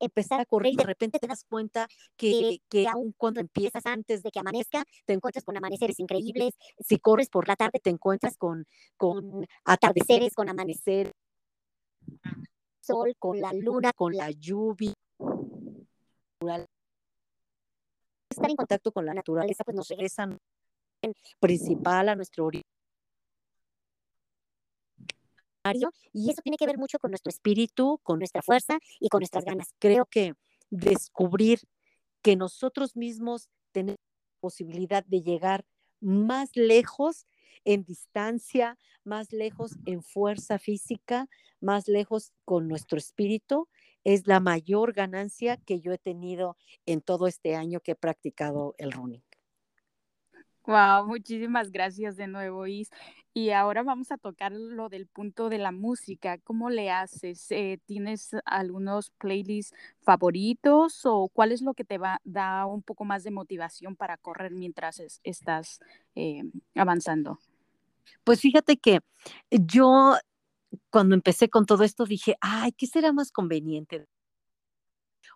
empezar 0.00 0.40
a 0.40 0.46
correr 0.46 0.72
y 0.72 0.76
de 0.76 0.84
repente 0.84 1.18
te 1.18 1.26
das 1.26 1.44
cuenta 1.48 1.88
que, 2.16 2.60
que 2.68 2.86
aun 2.88 3.14
cuando 3.16 3.40
empiezas 3.40 3.86
antes 3.86 4.22
de 4.22 4.30
que 4.30 4.40
amanezca, 4.40 4.84
te 5.04 5.12
encuentras 5.12 5.44
con 5.44 5.56
amaneceres 5.56 5.98
increíbles. 6.00 6.54
Si 6.78 6.98
corres 6.98 7.28
por 7.28 7.48
la 7.48 7.56
tarde, 7.56 7.80
te 7.82 7.90
encuentras 7.90 8.36
con, 8.36 8.66
con 8.96 9.46
atardeceres, 9.64 10.34
con 10.34 10.48
amanecer, 10.48 11.12
sol, 12.80 13.14
con 13.18 13.40
la 13.40 13.52
luna, 13.52 13.92
con 13.92 14.14
la 14.14 14.30
lluvia. 14.30 14.94
Estar 18.30 18.50
en 18.50 18.56
contacto 18.56 18.92
con 18.92 19.06
la 19.06 19.14
naturaleza, 19.14 19.64
pues 19.64 19.76
nos 19.76 19.88
regresa 19.88 20.28
principal 21.40 22.08
a 22.08 22.16
nuestro 22.16 22.46
origen 22.46 22.75
y 26.12 26.30
eso 26.30 26.42
tiene 26.42 26.56
que 26.56 26.66
ver 26.66 26.78
mucho 26.78 26.98
con 26.98 27.10
nuestro 27.10 27.30
espíritu, 27.30 28.00
con 28.02 28.18
nuestra 28.18 28.42
fuerza 28.42 28.78
y 29.00 29.08
con 29.08 29.20
nuestras 29.20 29.44
ganas. 29.44 29.74
Creo 29.78 30.06
que 30.06 30.34
descubrir 30.70 31.60
que 32.22 32.36
nosotros 32.36 32.96
mismos 32.96 33.48
tenemos 33.72 33.98
la 33.98 34.40
posibilidad 34.40 35.04
de 35.04 35.22
llegar 35.22 35.64
más 36.00 36.50
lejos 36.54 37.26
en 37.64 37.84
distancia, 37.84 38.78
más 39.04 39.32
lejos 39.32 39.72
en 39.86 40.02
fuerza 40.02 40.58
física, 40.58 41.28
más 41.60 41.88
lejos 41.88 42.32
con 42.44 42.68
nuestro 42.68 42.98
espíritu, 42.98 43.68
es 44.04 44.28
la 44.28 44.38
mayor 44.38 44.92
ganancia 44.92 45.56
que 45.56 45.80
yo 45.80 45.92
he 45.92 45.98
tenido 45.98 46.56
en 46.86 47.00
todo 47.00 47.26
este 47.26 47.56
año 47.56 47.80
que 47.80 47.92
he 47.92 47.96
practicado 47.96 48.76
el 48.78 48.92
running. 48.92 49.25
Wow, 50.66 51.06
muchísimas 51.06 51.70
gracias 51.70 52.16
de 52.16 52.26
nuevo, 52.26 52.66
Is. 52.66 52.90
Y 53.32 53.50
ahora 53.50 53.84
vamos 53.84 54.10
a 54.10 54.16
tocar 54.18 54.50
lo 54.50 54.88
del 54.88 55.06
punto 55.06 55.48
de 55.48 55.58
la 55.58 55.70
música. 55.70 56.38
¿Cómo 56.38 56.70
le 56.70 56.90
haces? 56.90 57.46
Eh, 57.52 57.78
¿Tienes 57.84 58.30
algunos 58.44 59.10
playlists 59.10 59.76
favoritos 60.00 61.02
o 61.04 61.28
cuál 61.32 61.52
es 61.52 61.62
lo 61.62 61.74
que 61.74 61.84
te 61.84 61.98
va 61.98 62.20
da 62.24 62.66
un 62.66 62.82
poco 62.82 63.04
más 63.04 63.22
de 63.22 63.30
motivación 63.30 63.94
para 63.94 64.16
correr 64.16 64.52
mientras 64.52 65.00
estás 65.22 65.78
eh, 66.16 66.42
avanzando? 66.74 67.38
Pues 68.24 68.40
fíjate 68.40 68.76
que 68.76 69.00
yo 69.50 70.16
cuando 70.90 71.14
empecé 71.14 71.48
con 71.48 71.64
todo 71.64 71.84
esto 71.84 72.06
dije, 72.06 72.36
ay, 72.40 72.72
¿qué 72.72 72.86
será 72.88 73.12
más 73.12 73.30
conveniente? 73.30 74.06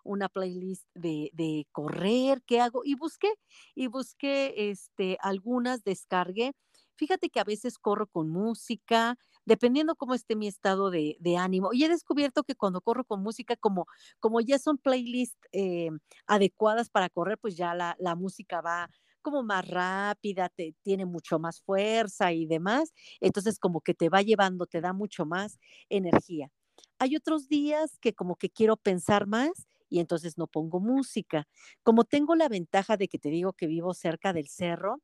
Una 0.03 0.29
playlist 0.29 0.87
de, 0.93 1.67
correr, 1.71 2.41
¿qué 2.45 2.61
hago? 2.61 2.81
Y 2.83 2.95
busqué, 2.95 3.33
y 3.75 3.87
busqué 3.87 4.69
este, 4.69 5.17
algunas, 5.21 5.83
descargué. 5.83 6.53
Fíjate 6.95 7.29
que 7.29 7.39
a 7.39 7.43
veces 7.43 7.79
corro 7.79 8.07
con 8.07 8.29
música, 8.29 9.17
dependiendo 9.45 9.95
cómo 9.95 10.13
esté 10.13 10.35
mi 10.35 10.47
estado 10.47 10.91
de, 10.91 11.17
ánimo. 11.37 11.73
Y 11.73 11.83
he 11.83 11.89
descubierto 11.89 12.43
que 12.43 12.55
cuando 12.55 12.81
corro 12.81 13.05
con 13.05 13.23
música, 13.23 13.55
como, 13.55 13.87
como 14.19 14.39
ya 14.41 14.59
son 14.59 14.77
playlists 14.77 15.39
eh, 15.51 15.89
adecuadas 16.27 16.89
para 16.89 17.09
correr, 17.09 17.37
pues 17.39 17.55
ya 17.55 17.73
la, 17.73 17.95
la 17.99 18.15
música 18.15 18.61
va 18.61 18.89
como 19.21 19.43
más 19.43 19.67
rápida, 19.67 20.49
te, 20.49 20.75
tiene 20.83 21.05
mucho 21.05 21.39
más 21.39 21.61
fuerza 21.61 22.31
y 22.33 22.45
demás. 22.45 22.93
Entonces 23.19 23.59
como 23.59 23.81
que 23.81 23.93
te 23.93 24.09
va 24.09 24.21
llevando, 24.21 24.65
te 24.65 24.81
da 24.81 24.93
mucho 24.93 25.25
más 25.25 25.59
energía. 25.89 26.51
Hay 26.99 27.15
otros 27.15 27.47
días 27.47 27.97
que 27.99 28.13
como 28.13 28.35
que 28.35 28.49
quiero 28.49 28.77
pensar 28.77 29.27
más 29.27 29.67
y 29.91 29.99
entonces 29.99 30.37
no 30.39 30.47
pongo 30.47 30.79
música. 30.79 31.47
Como 31.83 32.05
tengo 32.05 32.35
la 32.35 32.49
ventaja 32.49 32.97
de 32.97 33.07
que 33.09 33.19
te 33.19 33.29
digo 33.29 33.53
que 33.53 33.67
vivo 33.67 33.93
cerca 33.93 34.33
del 34.33 34.47
cerro, 34.49 35.01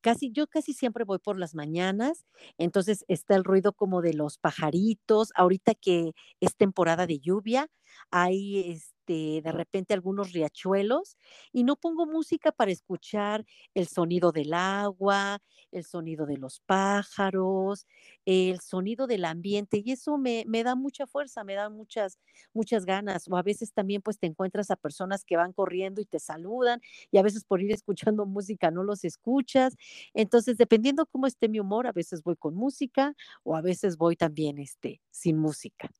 casi 0.00 0.32
yo 0.32 0.46
casi 0.48 0.72
siempre 0.74 1.04
voy 1.04 1.18
por 1.18 1.38
las 1.38 1.54
mañanas, 1.54 2.24
entonces 2.58 3.04
está 3.08 3.36
el 3.36 3.44
ruido 3.44 3.72
como 3.74 4.02
de 4.02 4.14
los 4.14 4.38
pajaritos, 4.38 5.30
ahorita 5.36 5.74
que 5.74 6.12
es 6.40 6.56
temporada 6.56 7.06
de 7.06 7.18
lluvia, 7.20 7.68
hay 8.10 8.70
este, 8.72 8.94
de 9.14 9.52
repente 9.52 9.94
algunos 9.94 10.32
riachuelos 10.32 11.16
y 11.52 11.64
no 11.64 11.76
pongo 11.76 12.06
música 12.06 12.52
para 12.52 12.70
escuchar 12.70 13.44
el 13.74 13.88
sonido 13.88 14.32
del 14.32 14.52
agua, 14.54 15.38
el 15.72 15.84
sonido 15.84 16.26
de 16.26 16.36
los 16.36 16.60
pájaros, 16.60 17.86
el 18.24 18.60
sonido 18.60 19.06
del 19.06 19.24
ambiente 19.24 19.82
y 19.84 19.92
eso 19.92 20.18
me, 20.18 20.44
me 20.46 20.64
da 20.64 20.74
mucha 20.74 21.06
fuerza, 21.06 21.44
me 21.44 21.54
da 21.54 21.70
muchas, 21.70 22.18
muchas 22.52 22.84
ganas. 22.84 23.28
O 23.28 23.36
a 23.36 23.42
veces 23.42 23.72
también 23.72 24.02
pues 24.02 24.18
te 24.18 24.26
encuentras 24.26 24.70
a 24.70 24.76
personas 24.76 25.24
que 25.24 25.36
van 25.36 25.52
corriendo 25.52 26.00
y 26.00 26.06
te 26.06 26.18
saludan 26.20 26.80
y 27.10 27.18
a 27.18 27.22
veces 27.22 27.44
por 27.44 27.62
ir 27.62 27.72
escuchando 27.72 28.26
música 28.26 28.70
no 28.70 28.82
los 28.84 29.04
escuchas. 29.04 29.76
Entonces, 30.14 30.56
dependiendo 30.56 31.06
cómo 31.06 31.26
esté 31.26 31.48
mi 31.48 31.60
humor, 31.60 31.86
a 31.86 31.92
veces 31.92 32.22
voy 32.22 32.36
con 32.36 32.54
música 32.54 33.14
o 33.44 33.56
a 33.56 33.62
veces 33.62 33.96
voy 33.96 34.16
también 34.16 34.58
este, 34.58 35.00
sin 35.10 35.38
música. 35.38 35.90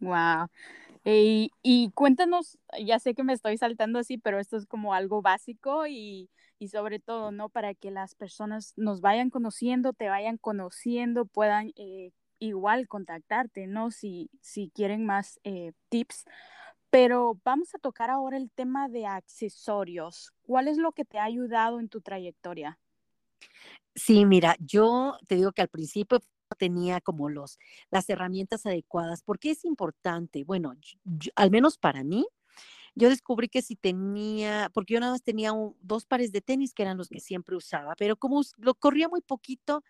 Wow. 0.00 0.48
Y, 1.04 1.50
y, 1.62 1.90
cuéntanos, 1.92 2.58
ya 2.84 2.98
sé 2.98 3.14
que 3.14 3.22
me 3.22 3.32
estoy 3.32 3.56
saltando 3.56 3.98
así, 3.98 4.18
pero 4.18 4.38
esto 4.38 4.56
es 4.56 4.66
como 4.66 4.92
algo 4.94 5.22
básico 5.22 5.86
y, 5.86 6.28
y, 6.58 6.68
sobre 6.68 6.98
todo, 7.00 7.32
¿no? 7.32 7.48
Para 7.48 7.74
que 7.74 7.90
las 7.90 8.14
personas 8.14 8.74
nos 8.76 9.00
vayan 9.00 9.30
conociendo, 9.30 9.92
te 9.92 10.08
vayan 10.08 10.36
conociendo, 10.36 11.24
puedan 11.24 11.72
eh, 11.76 12.12
igual 12.38 12.88
contactarte, 12.88 13.66
¿no? 13.66 13.90
Si, 13.90 14.30
si 14.42 14.70
quieren 14.74 15.06
más 15.06 15.40
eh, 15.44 15.72
tips. 15.88 16.24
Pero 16.90 17.38
vamos 17.44 17.74
a 17.74 17.78
tocar 17.78 18.10
ahora 18.10 18.36
el 18.36 18.50
tema 18.50 18.88
de 18.88 19.06
accesorios. 19.06 20.32
¿Cuál 20.42 20.68
es 20.68 20.76
lo 20.76 20.92
que 20.92 21.04
te 21.04 21.18
ha 21.18 21.24
ayudado 21.24 21.78
en 21.78 21.88
tu 21.88 22.00
trayectoria? 22.00 22.78
Sí, 23.94 24.24
mira, 24.24 24.56
yo 24.58 25.16
te 25.28 25.36
digo 25.36 25.52
que 25.52 25.62
al 25.62 25.68
principio 25.68 26.20
tenía 26.56 27.00
como 27.00 27.28
los, 27.28 27.58
las 27.90 28.08
herramientas 28.10 28.66
adecuadas. 28.66 29.22
¿Por 29.22 29.38
qué 29.38 29.50
es 29.52 29.64
importante? 29.64 30.44
Bueno, 30.44 30.74
al 31.36 31.50
menos 31.50 31.78
para 31.78 32.04
mí, 32.04 32.26
yo 32.94 33.08
descubrí 33.08 33.48
que 33.48 33.62
si 33.62 33.76
tenía, 33.76 34.70
porque 34.74 34.94
yo 34.94 35.00
nada 35.00 35.12
más 35.12 35.22
tenía 35.22 35.52
dos 35.80 36.06
pares 36.06 36.32
de 36.32 36.40
tenis 36.40 36.74
que 36.74 36.82
eran 36.82 36.98
los 36.98 37.08
que 37.08 37.20
siempre 37.20 37.56
usaba, 37.56 37.94
pero 37.96 38.16
como 38.16 38.42
lo 38.58 38.74
corría 38.74 39.08
muy 39.08 39.20
poquito, 39.20 39.84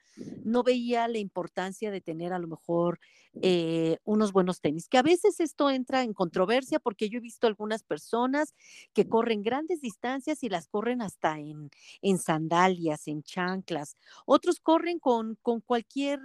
no 0.45 0.63
veía 0.63 1.09
la 1.09 1.19
importancia 1.19 1.91
de 1.91 2.01
tener 2.01 2.33
a 2.33 2.39
lo 2.39 2.47
mejor 2.47 3.01
eh, 3.43 3.99
unos 4.05 4.33
buenos 4.33 4.61
tenis, 4.61 4.89
que 4.89 4.99
a 4.99 5.03
veces 5.03 5.41
esto 5.41 5.71
entra 5.71 6.03
en 6.03 6.13
controversia 6.13 6.79
porque 6.79 7.09
yo 7.09 7.19
he 7.19 7.23
visto 7.23 7.47
algunas 7.47 7.83
personas 7.83 8.55
que 8.93 9.09
corren 9.09 9.43
grandes 9.43 9.81
distancias 9.81 10.43
y 10.43 10.49
las 10.49 10.69
corren 10.69 11.01
hasta 11.01 11.39
en, 11.39 11.71
en 12.03 12.19
sandalias, 12.19 13.09
en 13.09 13.23
chanclas, 13.23 13.97
otros 14.27 14.61
corren 14.61 14.99
con, 14.99 15.37
con 15.43 15.61
cualquier 15.61 16.21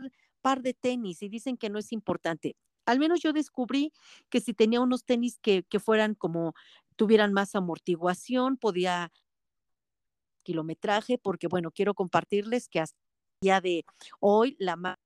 par 0.45 0.61
de 0.61 0.75
tenis 0.75 1.23
y 1.23 1.27
dicen 1.27 1.57
que 1.57 1.71
no 1.71 1.79
es 1.79 1.91
importante. 1.91 2.55
Al 2.85 2.99
menos 2.99 3.19
yo 3.19 3.33
descubrí 3.33 3.91
que 4.29 4.39
si 4.39 4.53
tenía 4.53 4.79
unos 4.79 5.03
tenis 5.03 5.39
que, 5.39 5.63
que 5.63 5.79
fueran 5.79 6.13
como, 6.13 6.53
tuvieran 6.95 7.33
más 7.33 7.55
amortiguación, 7.55 8.55
podía 8.55 9.11
kilometraje, 10.43 11.17
porque 11.17 11.47
bueno, 11.47 11.71
quiero 11.71 11.95
compartirles 11.95 12.69
que 12.69 12.79
hasta 12.79 12.95
el 12.95 13.47
día 13.47 13.59
de 13.59 13.85
hoy 14.19 14.55
la 14.59 14.75
más 14.75 14.97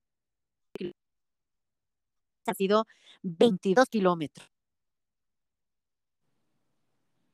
ha 2.46 2.52
sido 2.52 2.84
22 3.22 3.88
kilómetros. 3.88 4.46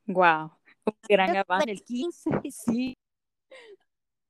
Wow, 0.07 0.53
un 0.85 0.95
gran 1.09 1.37
avance. 1.37 1.64
En 1.64 1.71
el 1.71 1.83
15, 1.83 2.31
sí. 2.53 2.97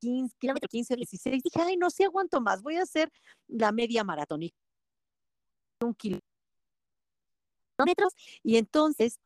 15, 0.00 0.36
kilómetro 0.38 0.68
15, 0.68 0.96
16, 0.96 1.42
dije, 1.42 1.60
ay, 1.60 1.76
no 1.76 1.90
sé, 1.90 2.04
aguanto 2.04 2.40
más, 2.40 2.62
voy 2.62 2.76
a 2.76 2.82
hacer 2.82 3.10
la 3.48 3.72
media 3.72 4.04
maratón. 4.04 4.42
Y 4.42 4.54
un 5.80 5.94
kilómetro. 5.94 6.22
Y 8.42 8.56
entonces, 8.56 9.20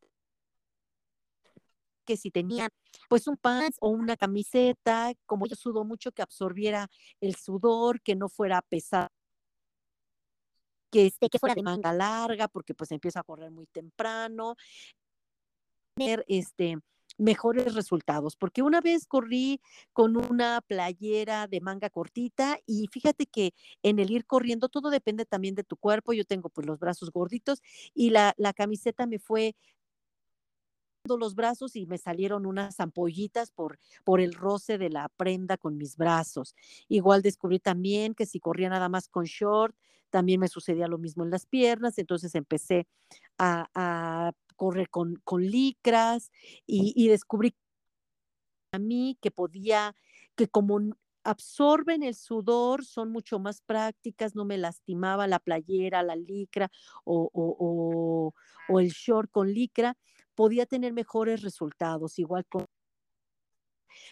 que 2.04 2.16
si 2.16 2.30
tenía 2.30 2.68
pues 3.08 3.28
un 3.28 3.36
pants 3.36 3.76
o 3.80 3.88
una 3.90 4.16
camiseta, 4.16 5.12
como 5.26 5.46
yo 5.46 5.56
sudo 5.56 5.84
mucho, 5.84 6.12
que 6.12 6.22
absorbiera 6.22 6.88
el 7.20 7.36
sudor, 7.36 8.00
que 8.02 8.16
no 8.16 8.28
fuera 8.28 8.62
pesado 8.62 9.10
que, 10.90 11.06
este, 11.06 11.28
que 11.28 11.38
fuera 11.38 11.54
de 11.54 11.62
manga 11.62 11.92
larga, 11.92 12.48
porque 12.48 12.74
pues 12.74 12.90
empiezo 12.90 13.20
a 13.20 13.24
correr 13.24 13.50
muy 13.50 13.66
temprano, 13.66 14.56
tener 15.94 16.24
este, 16.28 16.78
mejores 17.20 17.74
resultados, 17.74 18.36
porque 18.36 18.62
una 18.62 18.80
vez 18.80 19.06
corrí 19.06 19.60
con 19.92 20.16
una 20.16 20.60
playera 20.62 21.46
de 21.46 21.60
manga 21.60 21.90
cortita 21.90 22.58
y 22.66 22.88
fíjate 22.90 23.26
que 23.26 23.54
en 23.82 23.98
el 23.98 24.10
ir 24.10 24.26
corriendo 24.26 24.68
todo 24.68 24.90
depende 24.90 25.26
también 25.26 25.54
de 25.54 25.64
tu 25.64 25.76
cuerpo, 25.76 26.12
yo 26.12 26.24
tengo 26.24 26.48
pues 26.48 26.66
los 26.66 26.78
brazos 26.78 27.10
gorditos 27.10 27.60
y 27.94 28.10
la, 28.10 28.34
la 28.36 28.52
camiseta 28.52 29.06
me 29.06 29.18
fue 29.18 29.54
los 31.04 31.34
brazos 31.34 31.76
y 31.76 31.86
me 31.86 31.98
salieron 31.98 32.46
unas 32.46 32.78
ampollitas 32.78 33.50
por, 33.50 33.78
por 34.04 34.20
el 34.20 34.34
roce 34.34 34.78
de 34.78 34.90
la 34.90 35.08
prenda 35.08 35.56
con 35.56 35.76
mis 35.76 35.96
brazos. 35.96 36.54
Igual 36.88 37.22
descubrí 37.22 37.58
también 37.58 38.14
que 38.14 38.26
si 38.26 38.38
corría 38.38 38.68
nada 38.68 38.88
más 38.88 39.08
con 39.08 39.24
short, 39.24 39.74
también 40.10 40.40
me 40.40 40.48
sucedía 40.48 40.88
lo 40.88 40.98
mismo 40.98 41.24
en 41.24 41.30
las 41.30 41.46
piernas, 41.46 41.98
entonces 41.98 42.34
empecé 42.34 42.86
a, 43.38 43.68
a 43.74 44.32
correr 44.60 44.90
con, 44.90 45.16
con 45.24 45.42
licras 45.42 46.30
y, 46.66 46.92
y 46.94 47.08
descubrí 47.08 47.54
a 48.72 48.78
mí 48.78 49.16
que 49.22 49.30
podía, 49.30 49.96
que 50.36 50.48
como 50.48 50.80
absorben 51.24 52.02
el 52.02 52.14
sudor, 52.14 52.84
son 52.84 53.10
mucho 53.10 53.38
más 53.38 53.62
prácticas, 53.62 54.34
no 54.34 54.44
me 54.44 54.58
lastimaba 54.58 55.26
la 55.26 55.38
playera, 55.38 56.02
la 56.02 56.14
licra 56.14 56.70
o, 57.04 57.30
o, 57.32 58.34
o, 58.68 58.80
el 58.80 58.90
short 58.90 59.30
con 59.30 59.50
licra, 59.50 59.96
podía 60.34 60.66
tener 60.66 60.92
mejores 60.92 61.40
resultados, 61.40 62.18
igual 62.18 62.44
con... 62.44 62.66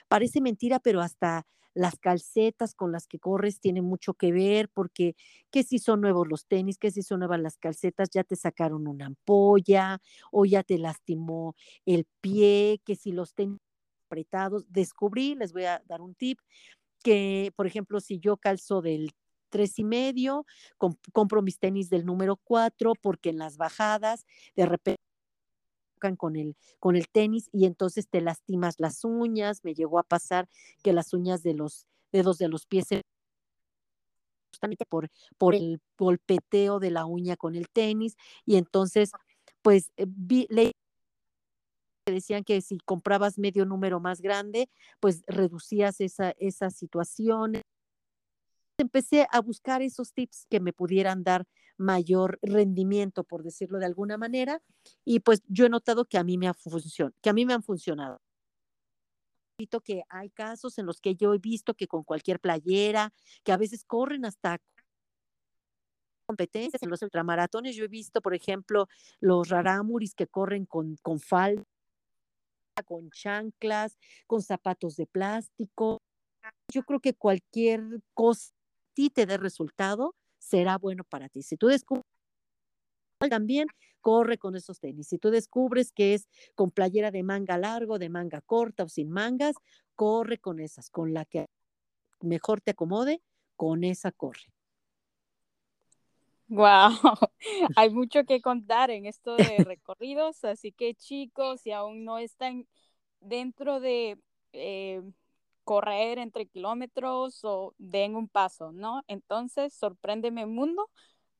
Parece 0.08 0.40
mentira, 0.40 0.78
pero 0.78 1.02
hasta 1.02 1.46
las 1.74 1.98
calcetas 1.98 2.74
con 2.74 2.92
las 2.92 3.06
que 3.06 3.18
corres 3.18 3.60
tienen 3.60 3.84
mucho 3.84 4.14
que 4.14 4.32
ver, 4.32 4.68
porque 4.68 5.14
que 5.50 5.62
si 5.62 5.78
son 5.78 6.00
nuevos 6.00 6.26
los 6.28 6.46
tenis, 6.46 6.78
que 6.78 6.90
si 6.90 7.02
son 7.02 7.20
nuevas 7.20 7.40
las 7.40 7.58
calcetas, 7.58 8.10
ya 8.10 8.24
te 8.24 8.36
sacaron 8.36 8.86
una 8.88 9.06
ampolla 9.06 10.00
o 10.32 10.44
ya 10.44 10.62
te 10.62 10.78
lastimó 10.78 11.54
el 11.86 12.06
pie, 12.20 12.80
que 12.84 12.96
si 12.96 13.12
los 13.12 13.34
tenis 13.34 13.58
apretados, 14.06 14.64
descubrí, 14.72 15.34
les 15.34 15.52
voy 15.52 15.64
a 15.64 15.82
dar 15.86 16.00
un 16.00 16.14
tip, 16.14 16.38
que 17.02 17.52
por 17.56 17.66
ejemplo, 17.66 18.00
si 18.00 18.18
yo 18.18 18.36
calzo 18.36 18.82
del 18.82 19.12
tres 19.50 19.78
y 19.78 19.84
medio, 19.84 20.44
compro 21.12 21.42
mis 21.42 21.58
tenis 21.58 21.88
del 21.90 22.04
número 22.04 22.36
cuatro, 22.36 22.92
porque 23.00 23.30
en 23.30 23.38
las 23.38 23.56
bajadas 23.56 24.26
de 24.56 24.66
repente 24.66 25.07
con 25.98 26.36
el, 26.36 26.56
con 26.78 26.96
el 26.96 27.08
tenis 27.08 27.48
y 27.52 27.66
entonces 27.66 28.08
te 28.08 28.20
lastimas 28.20 28.76
las 28.78 29.04
uñas. 29.04 29.64
Me 29.64 29.74
llegó 29.74 29.98
a 29.98 30.02
pasar 30.02 30.48
que 30.82 30.92
las 30.92 31.12
uñas 31.12 31.42
de 31.42 31.54
los 31.54 31.86
dedos 32.12 32.38
de 32.38 32.48
los 32.48 32.66
pies 32.66 32.86
justamente 34.50 34.86
por, 34.86 35.10
por 35.36 35.54
el 35.54 35.80
golpeteo 35.98 36.80
de 36.80 36.90
la 36.90 37.04
uña 37.04 37.36
con 37.36 37.54
el 37.54 37.68
tenis 37.68 38.16
y 38.44 38.56
entonces 38.56 39.10
pues 39.62 39.92
eh, 39.96 40.06
vi, 40.08 40.46
le 40.50 40.72
decían 42.06 42.44
que 42.44 42.60
si 42.60 42.78
comprabas 42.78 43.38
medio 43.38 43.66
número 43.66 44.00
más 44.00 44.20
grande, 44.20 44.68
pues 45.00 45.22
reducías 45.26 46.00
esa, 46.00 46.30
esa 46.38 46.70
situación. 46.70 47.60
Empecé 48.78 49.26
a 49.30 49.40
buscar 49.40 49.82
esos 49.82 50.12
tips 50.12 50.46
que 50.48 50.60
me 50.60 50.72
pudieran 50.72 51.22
dar 51.24 51.44
mayor 51.78 52.38
rendimiento, 52.42 53.24
por 53.24 53.42
decirlo 53.42 53.78
de 53.78 53.86
alguna 53.86 54.18
manera, 54.18 54.62
y 55.04 55.20
pues 55.20 55.42
yo 55.48 55.66
he 55.66 55.70
notado 55.70 56.04
que 56.04 56.18
a 56.18 56.24
mí 56.24 56.36
me, 56.36 56.48
ha 56.48 56.56
que 57.22 57.30
a 57.30 57.32
mí 57.32 57.46
me 57.46 57.54
han 57.54 57.62
funcionado 57.62 58.20
que 59.82 60.04
hay 60.08 60.30
casos 60.30 60.78
en 60.78 60.86
los 60.86 61.00
que 61.00 61.16
yo 61.16 61.34
he 61.34 61.38
visto 61.38 61.74
que 61.74 61.88
con 61.88 62.04
cualquier 62.04 62.38
playera, 62.38 63.12
que 63.42 63.52
a 63.52 63.56
veces 63.56 63.84
corren 63.84 64.24
hasta 64.24 64.58
competencias 66.26 66.82
en 66.82 66.90
los 66.90 67.02
ultramaratones. 67.02 67.74
Yo 67.74 67.84
he 67.84 67.88
visto, 67.88 68.20
por 68.20 68.34
ejemplo, 68.34 68.88
los 69.20 69.48
raramuris 69.48 70.14
que 70.14 70.28
corren 70.28 70.64
con, 70.64 70.96
con 71.02 71.18
falda, 71.18 71.64
con 72.84 73.10
chanclas, 73.10 73.98
con 74.26 74.42
zapatos 74.42 74.94
de 74.96 75.06
plástico. 75.06 75.98
Yo 76.72 76.84
creo 76.84 77.00
que 77.00 77.14
cualquier 77.14 77.82
cosa 78.14 78.52
a 78.52 78.94
ti 78.94 79.10
te 79.10 79.26
dé 79.26 79.38
resultado, 79.38 80.14
será 80.38 80.78
bueno 80.78 81.04
para 81.04 81.28
ti. 81.28 81.42
Si 81.42 81.56
tú 81.56 81.66
descubres 81.68 82.04
también 83.28 83.66
corre 84.00 84.38
con 84.38 84.54
esos 84.54 84.78
tenis. 84.78 85.08
Si 85.08 85.18
tú 85.18 85.30
descubres 85.30 85.92
que 85.92 86.14
es 86.14 86.28
con 86.54 86.70
playera 86.70 87.10
de 87.10 87.22
manga 87.22 87.58
largo, 87.58 87.98
de 87.98 88.08
manga 88.08 88.40
corta 88.40 88.84
o 88.84 88.88
sin 88.88 89.10
mangas, 89.10 89.56
corre 89.96 90.38
con 90.38 90.60
esas, 90.60 90.88
con 90.88 91.12
la 91.12 91.24
que 91.24 91.46
mejor 92.20 92.60
te 92.60 92.70
acomode, 92.70 93.20
con 93.56 93.82
esa 93.82 94.12
corre. 94.12 94.52
Wow, 96.48 96.92
hay 97.76 97.90
mucho 97.90 98.24
que 98.24 98.40
contar 98.40 98.90
en 98.90 99.04
esto 99.04 99.36
de 99.36 99.64
recorridos, 99.64 100.44
así 100.44 100.72
que 100.72 100.94
chicos, 100.94 101.60
si 101.60 101.72
aún 101.72 102.04
no 102.04 102.18
están 102.18 102.66
dentro 103.20 103.80
de 103.80 104.18
eh, 104.52 105.02
correr 105.68 106.18
entre 106.18 106.46
kilómetros 106.46 107.44
o 107.44 107.74
den 107.76 108.16
un 108.16 108.26
paso, 108.26 108.72
¿no? 108.72 109.02
Entonces, 109.06 109.74
Sorpréndeme 109.74 110.46
Mundo 110.46 110.88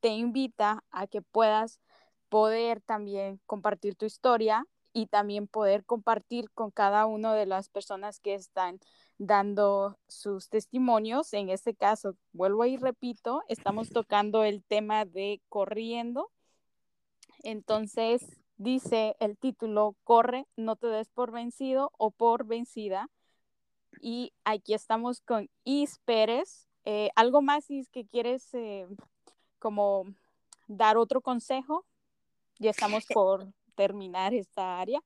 te 0.01 0.09
invita 0.11 0.85
a 0.91 1.07
que 1.07 1.23
puedas 1.23 1.81
poder 2.29 2.83
también 2.83 3.41
compartir 3.47 3.97
tu 3.97 4.05
historia 4.05 4.67
y 4.93 5.07
también 5.07 5.49
poder 5.49 5.83
compartir 5.87 6.51
con 6.51 6.71
cada 6.71 7.07
una 7.07 7.33
de 7.33 7.47
las 7.47 7.71
personas 7.71 8.21
que 8.21 8.35
están 8.35 8.81
dando 9.17 9.97
sus 10.09 10.51
testimonios. 10.51 11.33
En 11.33 11.49
este 11.49 11.75
caso, 11.75 12.15
vuelvo 12.33 12.67
y 12.67 12.77
repito, 12.77 13.45
estamos 13.49 13.89
tocando 13.89 14.45
el 14.45 14.63
tema 14.63 15.07
de 15.07 15.41
corriendo. 15.49 16.31
Entonces, 17.45 18.27
dice 18.59 19.17
el 19.21 19.39
título, 19.39 19.97
corre, 20.05 20.47
no 20.55 20.77
te 20.77 20.89
des 20.89 21.09
por 21.09 21.33
vencido 21.33 21.93
o 21.97 22.11
por 22.11 22.45
vencida. 22.45 23.09
Y 24.01 24.33
aquí 24.45 24.75
estamos 24.75 25.21
con 25.21 25.49
Is 25.65 26.01
Pérez. 26.05 26.69
Eh, 26.85 27.11
¿Algo 27.17 27.43
más, 27.43 27.71
Is, 27.71 27.89
que 27.91 28.07
quieres 28.07 28.53
eh, 28.55 28.87
como 29.59 30.05
dar 30.67 30.97
otro 30.97 31.21
consejo? 31.21 31.85
Ya 32.59 32.71
estamos 32.71 33.05
eh 33.05 33.15
por 33.15 33.53
terminar 33.75 34.35
esta 34.35 34.81
área. 34.81 35.01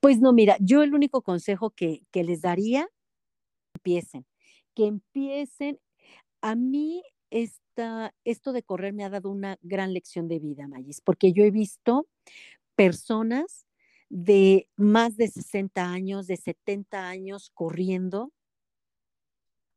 Pues 0.00 0.18
no, 0.20 0.32
mira, 0.32 0.56
yo 0.60 0.82
el 0.82 0.94
único 0.94 1.22
consejo 1.22 1.70
que, 1.70 2.02
que 2.10 2.24
les 2.24 2.42
daría, 2.42 2.88
empiecen, 3.74 4.26
que 4.74 4.86
empiecen. 4.86 5.80
A 6.42 6.54
mí 6.54 7.02
esta, 7.30 8.14
esto 8.24 8.52
de 8.52 8.62
correr 8.62 8.92
me 8.92 9.04
ha 9.04 9.10
dado 9.10 9.30
una 9.30 9.58
gran 9.62 9.92
lección 9.92 10.28
de 10.28 10.38
vida, 10.38 10.68
Mayis, 10.68 11.00
porque 11.00 11.32
yo 11.32 11.44
he 11.44 11.50
visto 11.50 12.06
personas 12.74 13.66
de 14.10 14.68
más 14.76 15.16
de 15.16 15.28
60 15.28 15.90
años, 15.90 16.26
de 16.26 16.36
70 16.36 17.08
años 17.08 17.50
corriendo, 17.54 18.32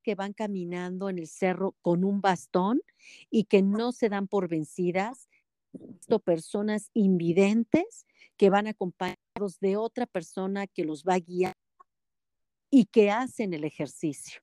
que 0.04 0.16
van 0.16 0.34
caminando 0.34 1.10
en 1.10 1.20
el 1.20 1.28
cerro 1.28 1.76
con 1.82 2.04
un 2.04 2.20
bastón 2.20 2.82
y 3.30 3.46
que 3.46 3.62
no 3.62 3.94
se 3.94 4.10
dan 4.10 4.28
por 4.28 4.50
vencidas. 4.50 5.30
Personas 6.24 6.92
invidentes 6.94 8.06
que 8.38 8.52
van 8.52 8.68
acompañados 8.68 9.60
de 9.60 9.78
otra 9.78 10.06
persona 10.06 10.68
que 10.68 10.84
los 10.84 11.04
va 11.04 11.16
a 11.16 11.20
guiar 11.20 11.56
y 12.70 12.86
que 12.86 13.10
hacen 13.10 13.54
el 13.54 13.64
ejercicio. 13.64 14.42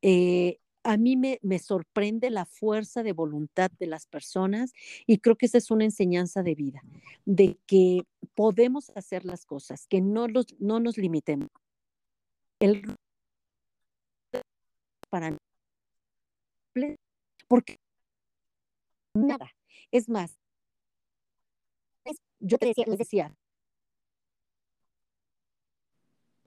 Eh, 0.00 0.58
a 0.82 0.96
mí 0.96 1.16
me, 1.16 1.38
me, 1.42 1.58
sorprende 1.58 2.30
la 2.30 2.46
fuerza 2.46 3.02
de 3.02 3.12
voluntad 3.12 3.70
de 3.78 3.86
las 3.86 4.06
personas 4.06 4.72
y 5.06 5.18
creo 5.18 5.36
que 5.36 5.46
esa 5.46 5.58
es 5.58 5.70
una 5.70 5.84
enseñanza 5.84 6.42
de 6.42 6.54
vida, 6.54 6.82
de 7.24 7.58
que 7.66 8.02
podemos 8.34 8.90
hacer 8.96 9.24
las 9.24 9.44
cosas, 9.44 9.86
que 9.86 10.00
no, 10.00 10.28
los, 10.28 10.46
no 10.58 10.80
nos 10.80 10.96
limitemos. 10.96 11.50
El 12.60 12.82
para 15.10 15.36
porque 17.48 17.78
nada, 19.14 19.50
es 19.90 20.08
más, 20.08 20.38
yo 22.38 22.58
te 22.58 22.66
decía, 22.66 22.84
les 22.86 22.98
decía, 22.98 23.36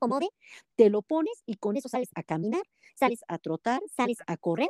acomode, 0.04 0.30
te 0.76 0.90
lo 0.90 1.02
pones 1.02 1.44
y 1.46 1.56
con 1.56 1.78
eso 1.78 1.90
sales 1.90 2.10
a 2.16 2.24
caminar, 2.24 2.64
sales 2.96 3.22
a 3.28 3.38
trotar, 3.40 3.82
sales 3.96 4.18
a 4.28 4.38
correr 4.38 4.70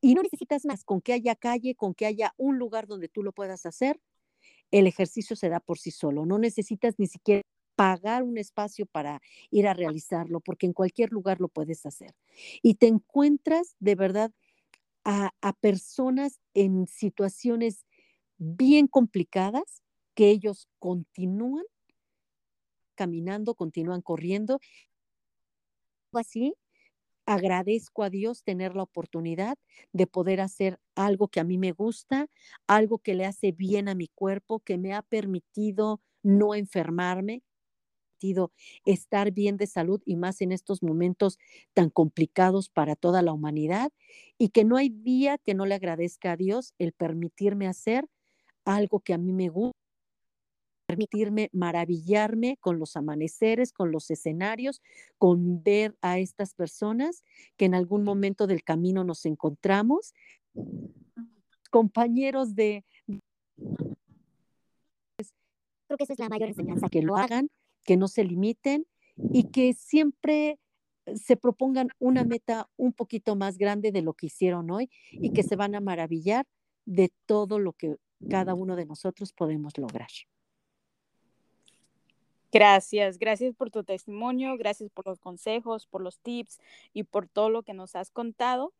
y 0.00 0.14
no 0.14 0.22
necesitas 0.22 0.64
más, 0.64 0.84
con 0.84 1.00
que 1.00 1.12
haya 1.14 1.36
calle, 1.36 1.74
con 1.76 1.94
que 1.94 2.06
haya 2.06 2.34
un 2.38 2.58
lugar 2.58 2.86
donde 2.86 3.08
tú 3.08 3.22
lo 3.22 3.32
puedas 3.32 3.66
hacer, 3.66 4.00
el 4.70 4.86
ejercicio 4.86 5.36
se 5.36 5.48
da 5.48 5.60
por 5.60 5.78
sí 5.78 5.90
solo, 5.90 6.26
no 6.26 6.38
necesitas 6.38 6.94
ni 6.98 7.06
siquiera 7.06 7.42
pagar 7.76 8.22
un 8.22 8.38
espacio 8.38 8.86
para 8.86 9.20
ir 9.50 9.66
a 9.68 9.74
realizarlo, 9.74 10.40
porque 10.40 10.66
en 10.66 10.72
cualquier 10.74 11.10
lugar 11.12 11.40
lo 11.40 11.48
puedes 11.48 11.86
hacer. 11.86 12.14
Y 12.62 12.74
te 12.74 12.86
encuentras 12.88 13.76
de 13.80 13.94
verdad 13.96 14.32
a, 15.04 15.32
a 15.42 15.52
personas 15.54 16.40
en 16.54 16.86
situaciones 16.86 17.86
bien 18.38 18.88
complicadas 18.88 19.82
que 20.14 20.30
ellos 20.30 20.68
continúan 20.78 21.64
caminando, 22.94 23.54
continúan 23.54 24.02
corriendo. 24.02 24.60
Así, 26.14 26.54
agradezco 27.26 28.02
a 28.04 28.10
Dios 28.10 28.44
tener 28.44 28.76
la 28.76 28.84
oportunidad 28.84 29.58
de 29.92 30.06
poder 30.08 30.40
hacer 30.40 30.80
algo 30.96 31.28
que 31.28 31.40
a 31.40 31.44
mí 31.44 31.58
me 31.58 31.72
gusta, 31.72 32.28
algo 32.68 32.98
que 32.98 33.14
le 33.14 33.26
hace 33.26 33.52
bien 33.52 33.88
a 33.88 33.94
mi 33.96 34.08
cuerpo, 34.08 34.60
que 34.60 34.78
me 34.78 34.94
ha 34.94 35.02
permitido 35.02 36.02
no 36.22 36.54
enfermarme, 36.54 37.42
estar 38.84 39.30
bien 39.32 39.56
de 39.56 39.66
salud 39.66 40.00
y 40.04 40.16
más 40.16 40.40
en 40.40 40.52
estos 40.52 40.82
momentos 40.82 41.38
tan 41.74 41.90
complicados 41.90 42.68
para 42.68 42.96
toda 42.96 43.22
la 43.22 43.32
humanidad 43.32 43.92
y 44.38 44.48
que 44.50 44.64
no 44.64 44.76
hay 44.76 44.88
día 44.90 45.38
que 45.38 45.54
no 45.54 45.66
le 45.66 45.74
agradezca 45.74 46.32
a 46.32 46.36
Dios 46.36 46.74
el 46.78 46.92
permitirme 46.92 47.66
hacer 47.68 48.06
algo 48.66 49.00
que 49.00 49.14
a 49.14 49.18
mí 49.18 49.32
me 49.32 49.50
gusta 49.50 49.76
permitirme 50.92 51.48
maravillarme 51.54 52.58
con 52.60 52.78
los 52.78 52.96
amaneceres, 52.96 53.72
con 53.72 53.92
los 53.92 54.10
escenarios, 54.10 54.82
con 55.16 55.62
ver 55.62 55.96
a 56.02 56.18
estas 56.18 56.54
personas 56.54 57.24
que 57.56 57.64
en 57.64 57.74
algún 57.74 58.04
momento 58.04 58.46
del 58.46 58.62
camino 58.62 59.02
nos 59.02 59.24
encontramos, 59.24 60.12
compañeros 61.70 62.54
de... 62.54 62.84
Creo 65.86 65.96
que 65.96 66.04
esa 66.04 66.12
es 66.12 66.18
la 66.18 66.28
mayor 66.28 66.48
enseñanza, 66.48 66.90
que 66.90 67.00
lo 67.00 67.16
hagan, 67.16 67.48
que 67.84 67.96
no 67.96 68.06
se 68.06 68.24
limiten 68.24 68.84
y 69.32 69.44
que 69.44 69.72
siempre 69.72 70.58
se 71.14 71.38
propongan 71.38 71.88
una 71.98 72.24
meta 72.24 72.68
un 72.76 72.92
poquito 72.92 73.34
más 73.34 73.56
grande 73.56 73.92
de 73.92 74.02
lo 74.02 74.12
que 74.12 74.26
hicieron 74.26 74.70
hoy 74.70 74.90
y 75.10 75.30
que 75.30 75.42
se 75.42 75.56
van 75.56 75.74
a 75.74 75.80
maravillar 75.80 76.44
de 76.84 77.10
todo 77.24 77.58
lo 77.58 77.72
que 77.72 77.96
cada 78.28 78.52
uno 78.52 78.76
de 78.76 78.84
nosotros 78.84 79.32
podemos 79.32 79.78
lograr. 79.78 80.10
Gracias, 82.52 83.18
gracias 83.18 83.54
por 83.54 83.70
tu 83.70 83.82
testimonio, 83.82 84.58
gracias 84.58 84.90
por 84.90 85.06
los 85.06 85.18
consejos, 85.18 85.86
por 85.86 86.02
los 86.02 86.18
tips 86.18 86.60
y 86.92 87.04
por 87.04 87.26
todo 87.26 87.48
lo 87.48 87.62
que 87.62 87.72
nos 87.72 87.96
has 87.96 88.10
contado. 88.10 88.74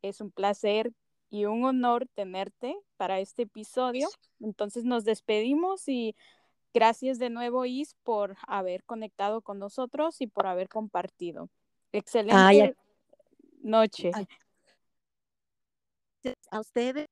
Es 0.00 0.20
un 0.20 0.30
placer 0.30 0.92
y 1.28 1.46
un 1.46 1.64
honor 1.64 2.06
tenerte 2.14 2.76
para 2.96 3.18
este 3.18 3.42
episodio. 3.42 4.08
Entonces 4.38 4.84
nos 4.84 5.04
despedimos 5.04 5.88
y 5.88 6.14
gracias 6.72 7.18
de 7.18 7.30
nuevo, 7.30 7.64
Is, 7.64 7.96
por 8.04 8.36
haber 8.46 8.84
conectado 8.84 9.40
con 9.40 9.58
nosotros 9.58 10.20
y 10.20 10.28
por 10.28 10.46
haber 10.46 10.68
compartido. 10.68 11.48
Excelente 11.90 12.76
noche. 13.60 14.12
A 16.50 16.60
ustedes 16.60 17.08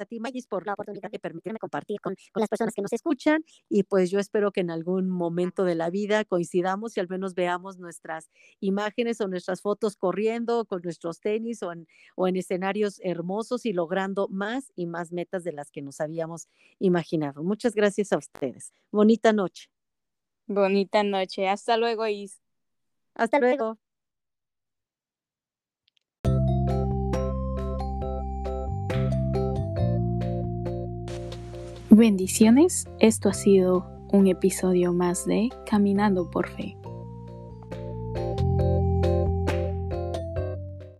a 0.00 0.06
ti, 0.06 0.20
Magis, 0.20 0.46
por 0.46 0.66
la 0.66 0.74
oportunidad 0.74 1.10
de 1.10 1.18
permitirme 1.18 1.58
compartir 1.58 2.00
con, 2.00 2.16
las 2.34 2.48
personas 2.48 2.74
que 2.74 2.82
nos 2.82 2.92
escuchan. 2.92 3.44
Y 3.68 3.84
pues 3.84 4.10
yo 4.10 4.18
espero 4.18 4.52
que 4.52 4.60
en 4.60 4.70
algún 4.70 5.08
momento 5.08 5.64
de 5.64 5.74
la 5.74 5.90
vida 5.90 6.24
coincidamos 6.24 6.96
y 6.96 7.00
al 7.00 7.08
menos 7.08 7.34
veamos 7.34 7.78
nuestras 7.78 8.30
imágenes 8.60 9.20
o 9.20 9.28
nuestras 9.28 9.60
fotos 9.62 9.96
corriendo 9.96 10.64
con 10.64 10.82
nuestros 10.82 11.20
tenis 11.20 11.62
o 11.62 11.72
en, 11.72 11.86
o 12.16 12.28
en 12.28 12.36
escenarios 12.36 13.00
hermosos 13.02 13.66
y 13.66 13.72
logrando 13.72 14.28
más 14.28 14.72
y 14.74 14.86
más 14.86 15.12
metas 15.12 15.44
de 15.44 15.52
las 15.52 15.70
que 15.70 15.82
nos 15.82 16.00
habíamos 16.00 16.48
imaginado. 16.78 17.42
Muchas 17.42 17.74
gracias 17.74 18.12
a 18.12 18.18
ustedes. 18.18 18.72
Bonita 18.90 19.32
noche. 19.32 19.68
Bonita 20.46 21.02
noche. 21.02 21.48
Hasta 21.48 21.76
luego, 21.76 22.06
Is. 22.06 22.40
Hasta 23.14 23.38
luego. 23.38 23.78
Bendiciones, 31.96 32.88
esto 32.98 33.28
ha 33.28 33.32
sido 33.32 33.86
un 34.10 34.26
episodio 34.26 34.92
más 34.92 35.26
de 35.26 35.50
Caminando 35.64 36.28
por 36.28 36.48
Fe. 36.48 36.76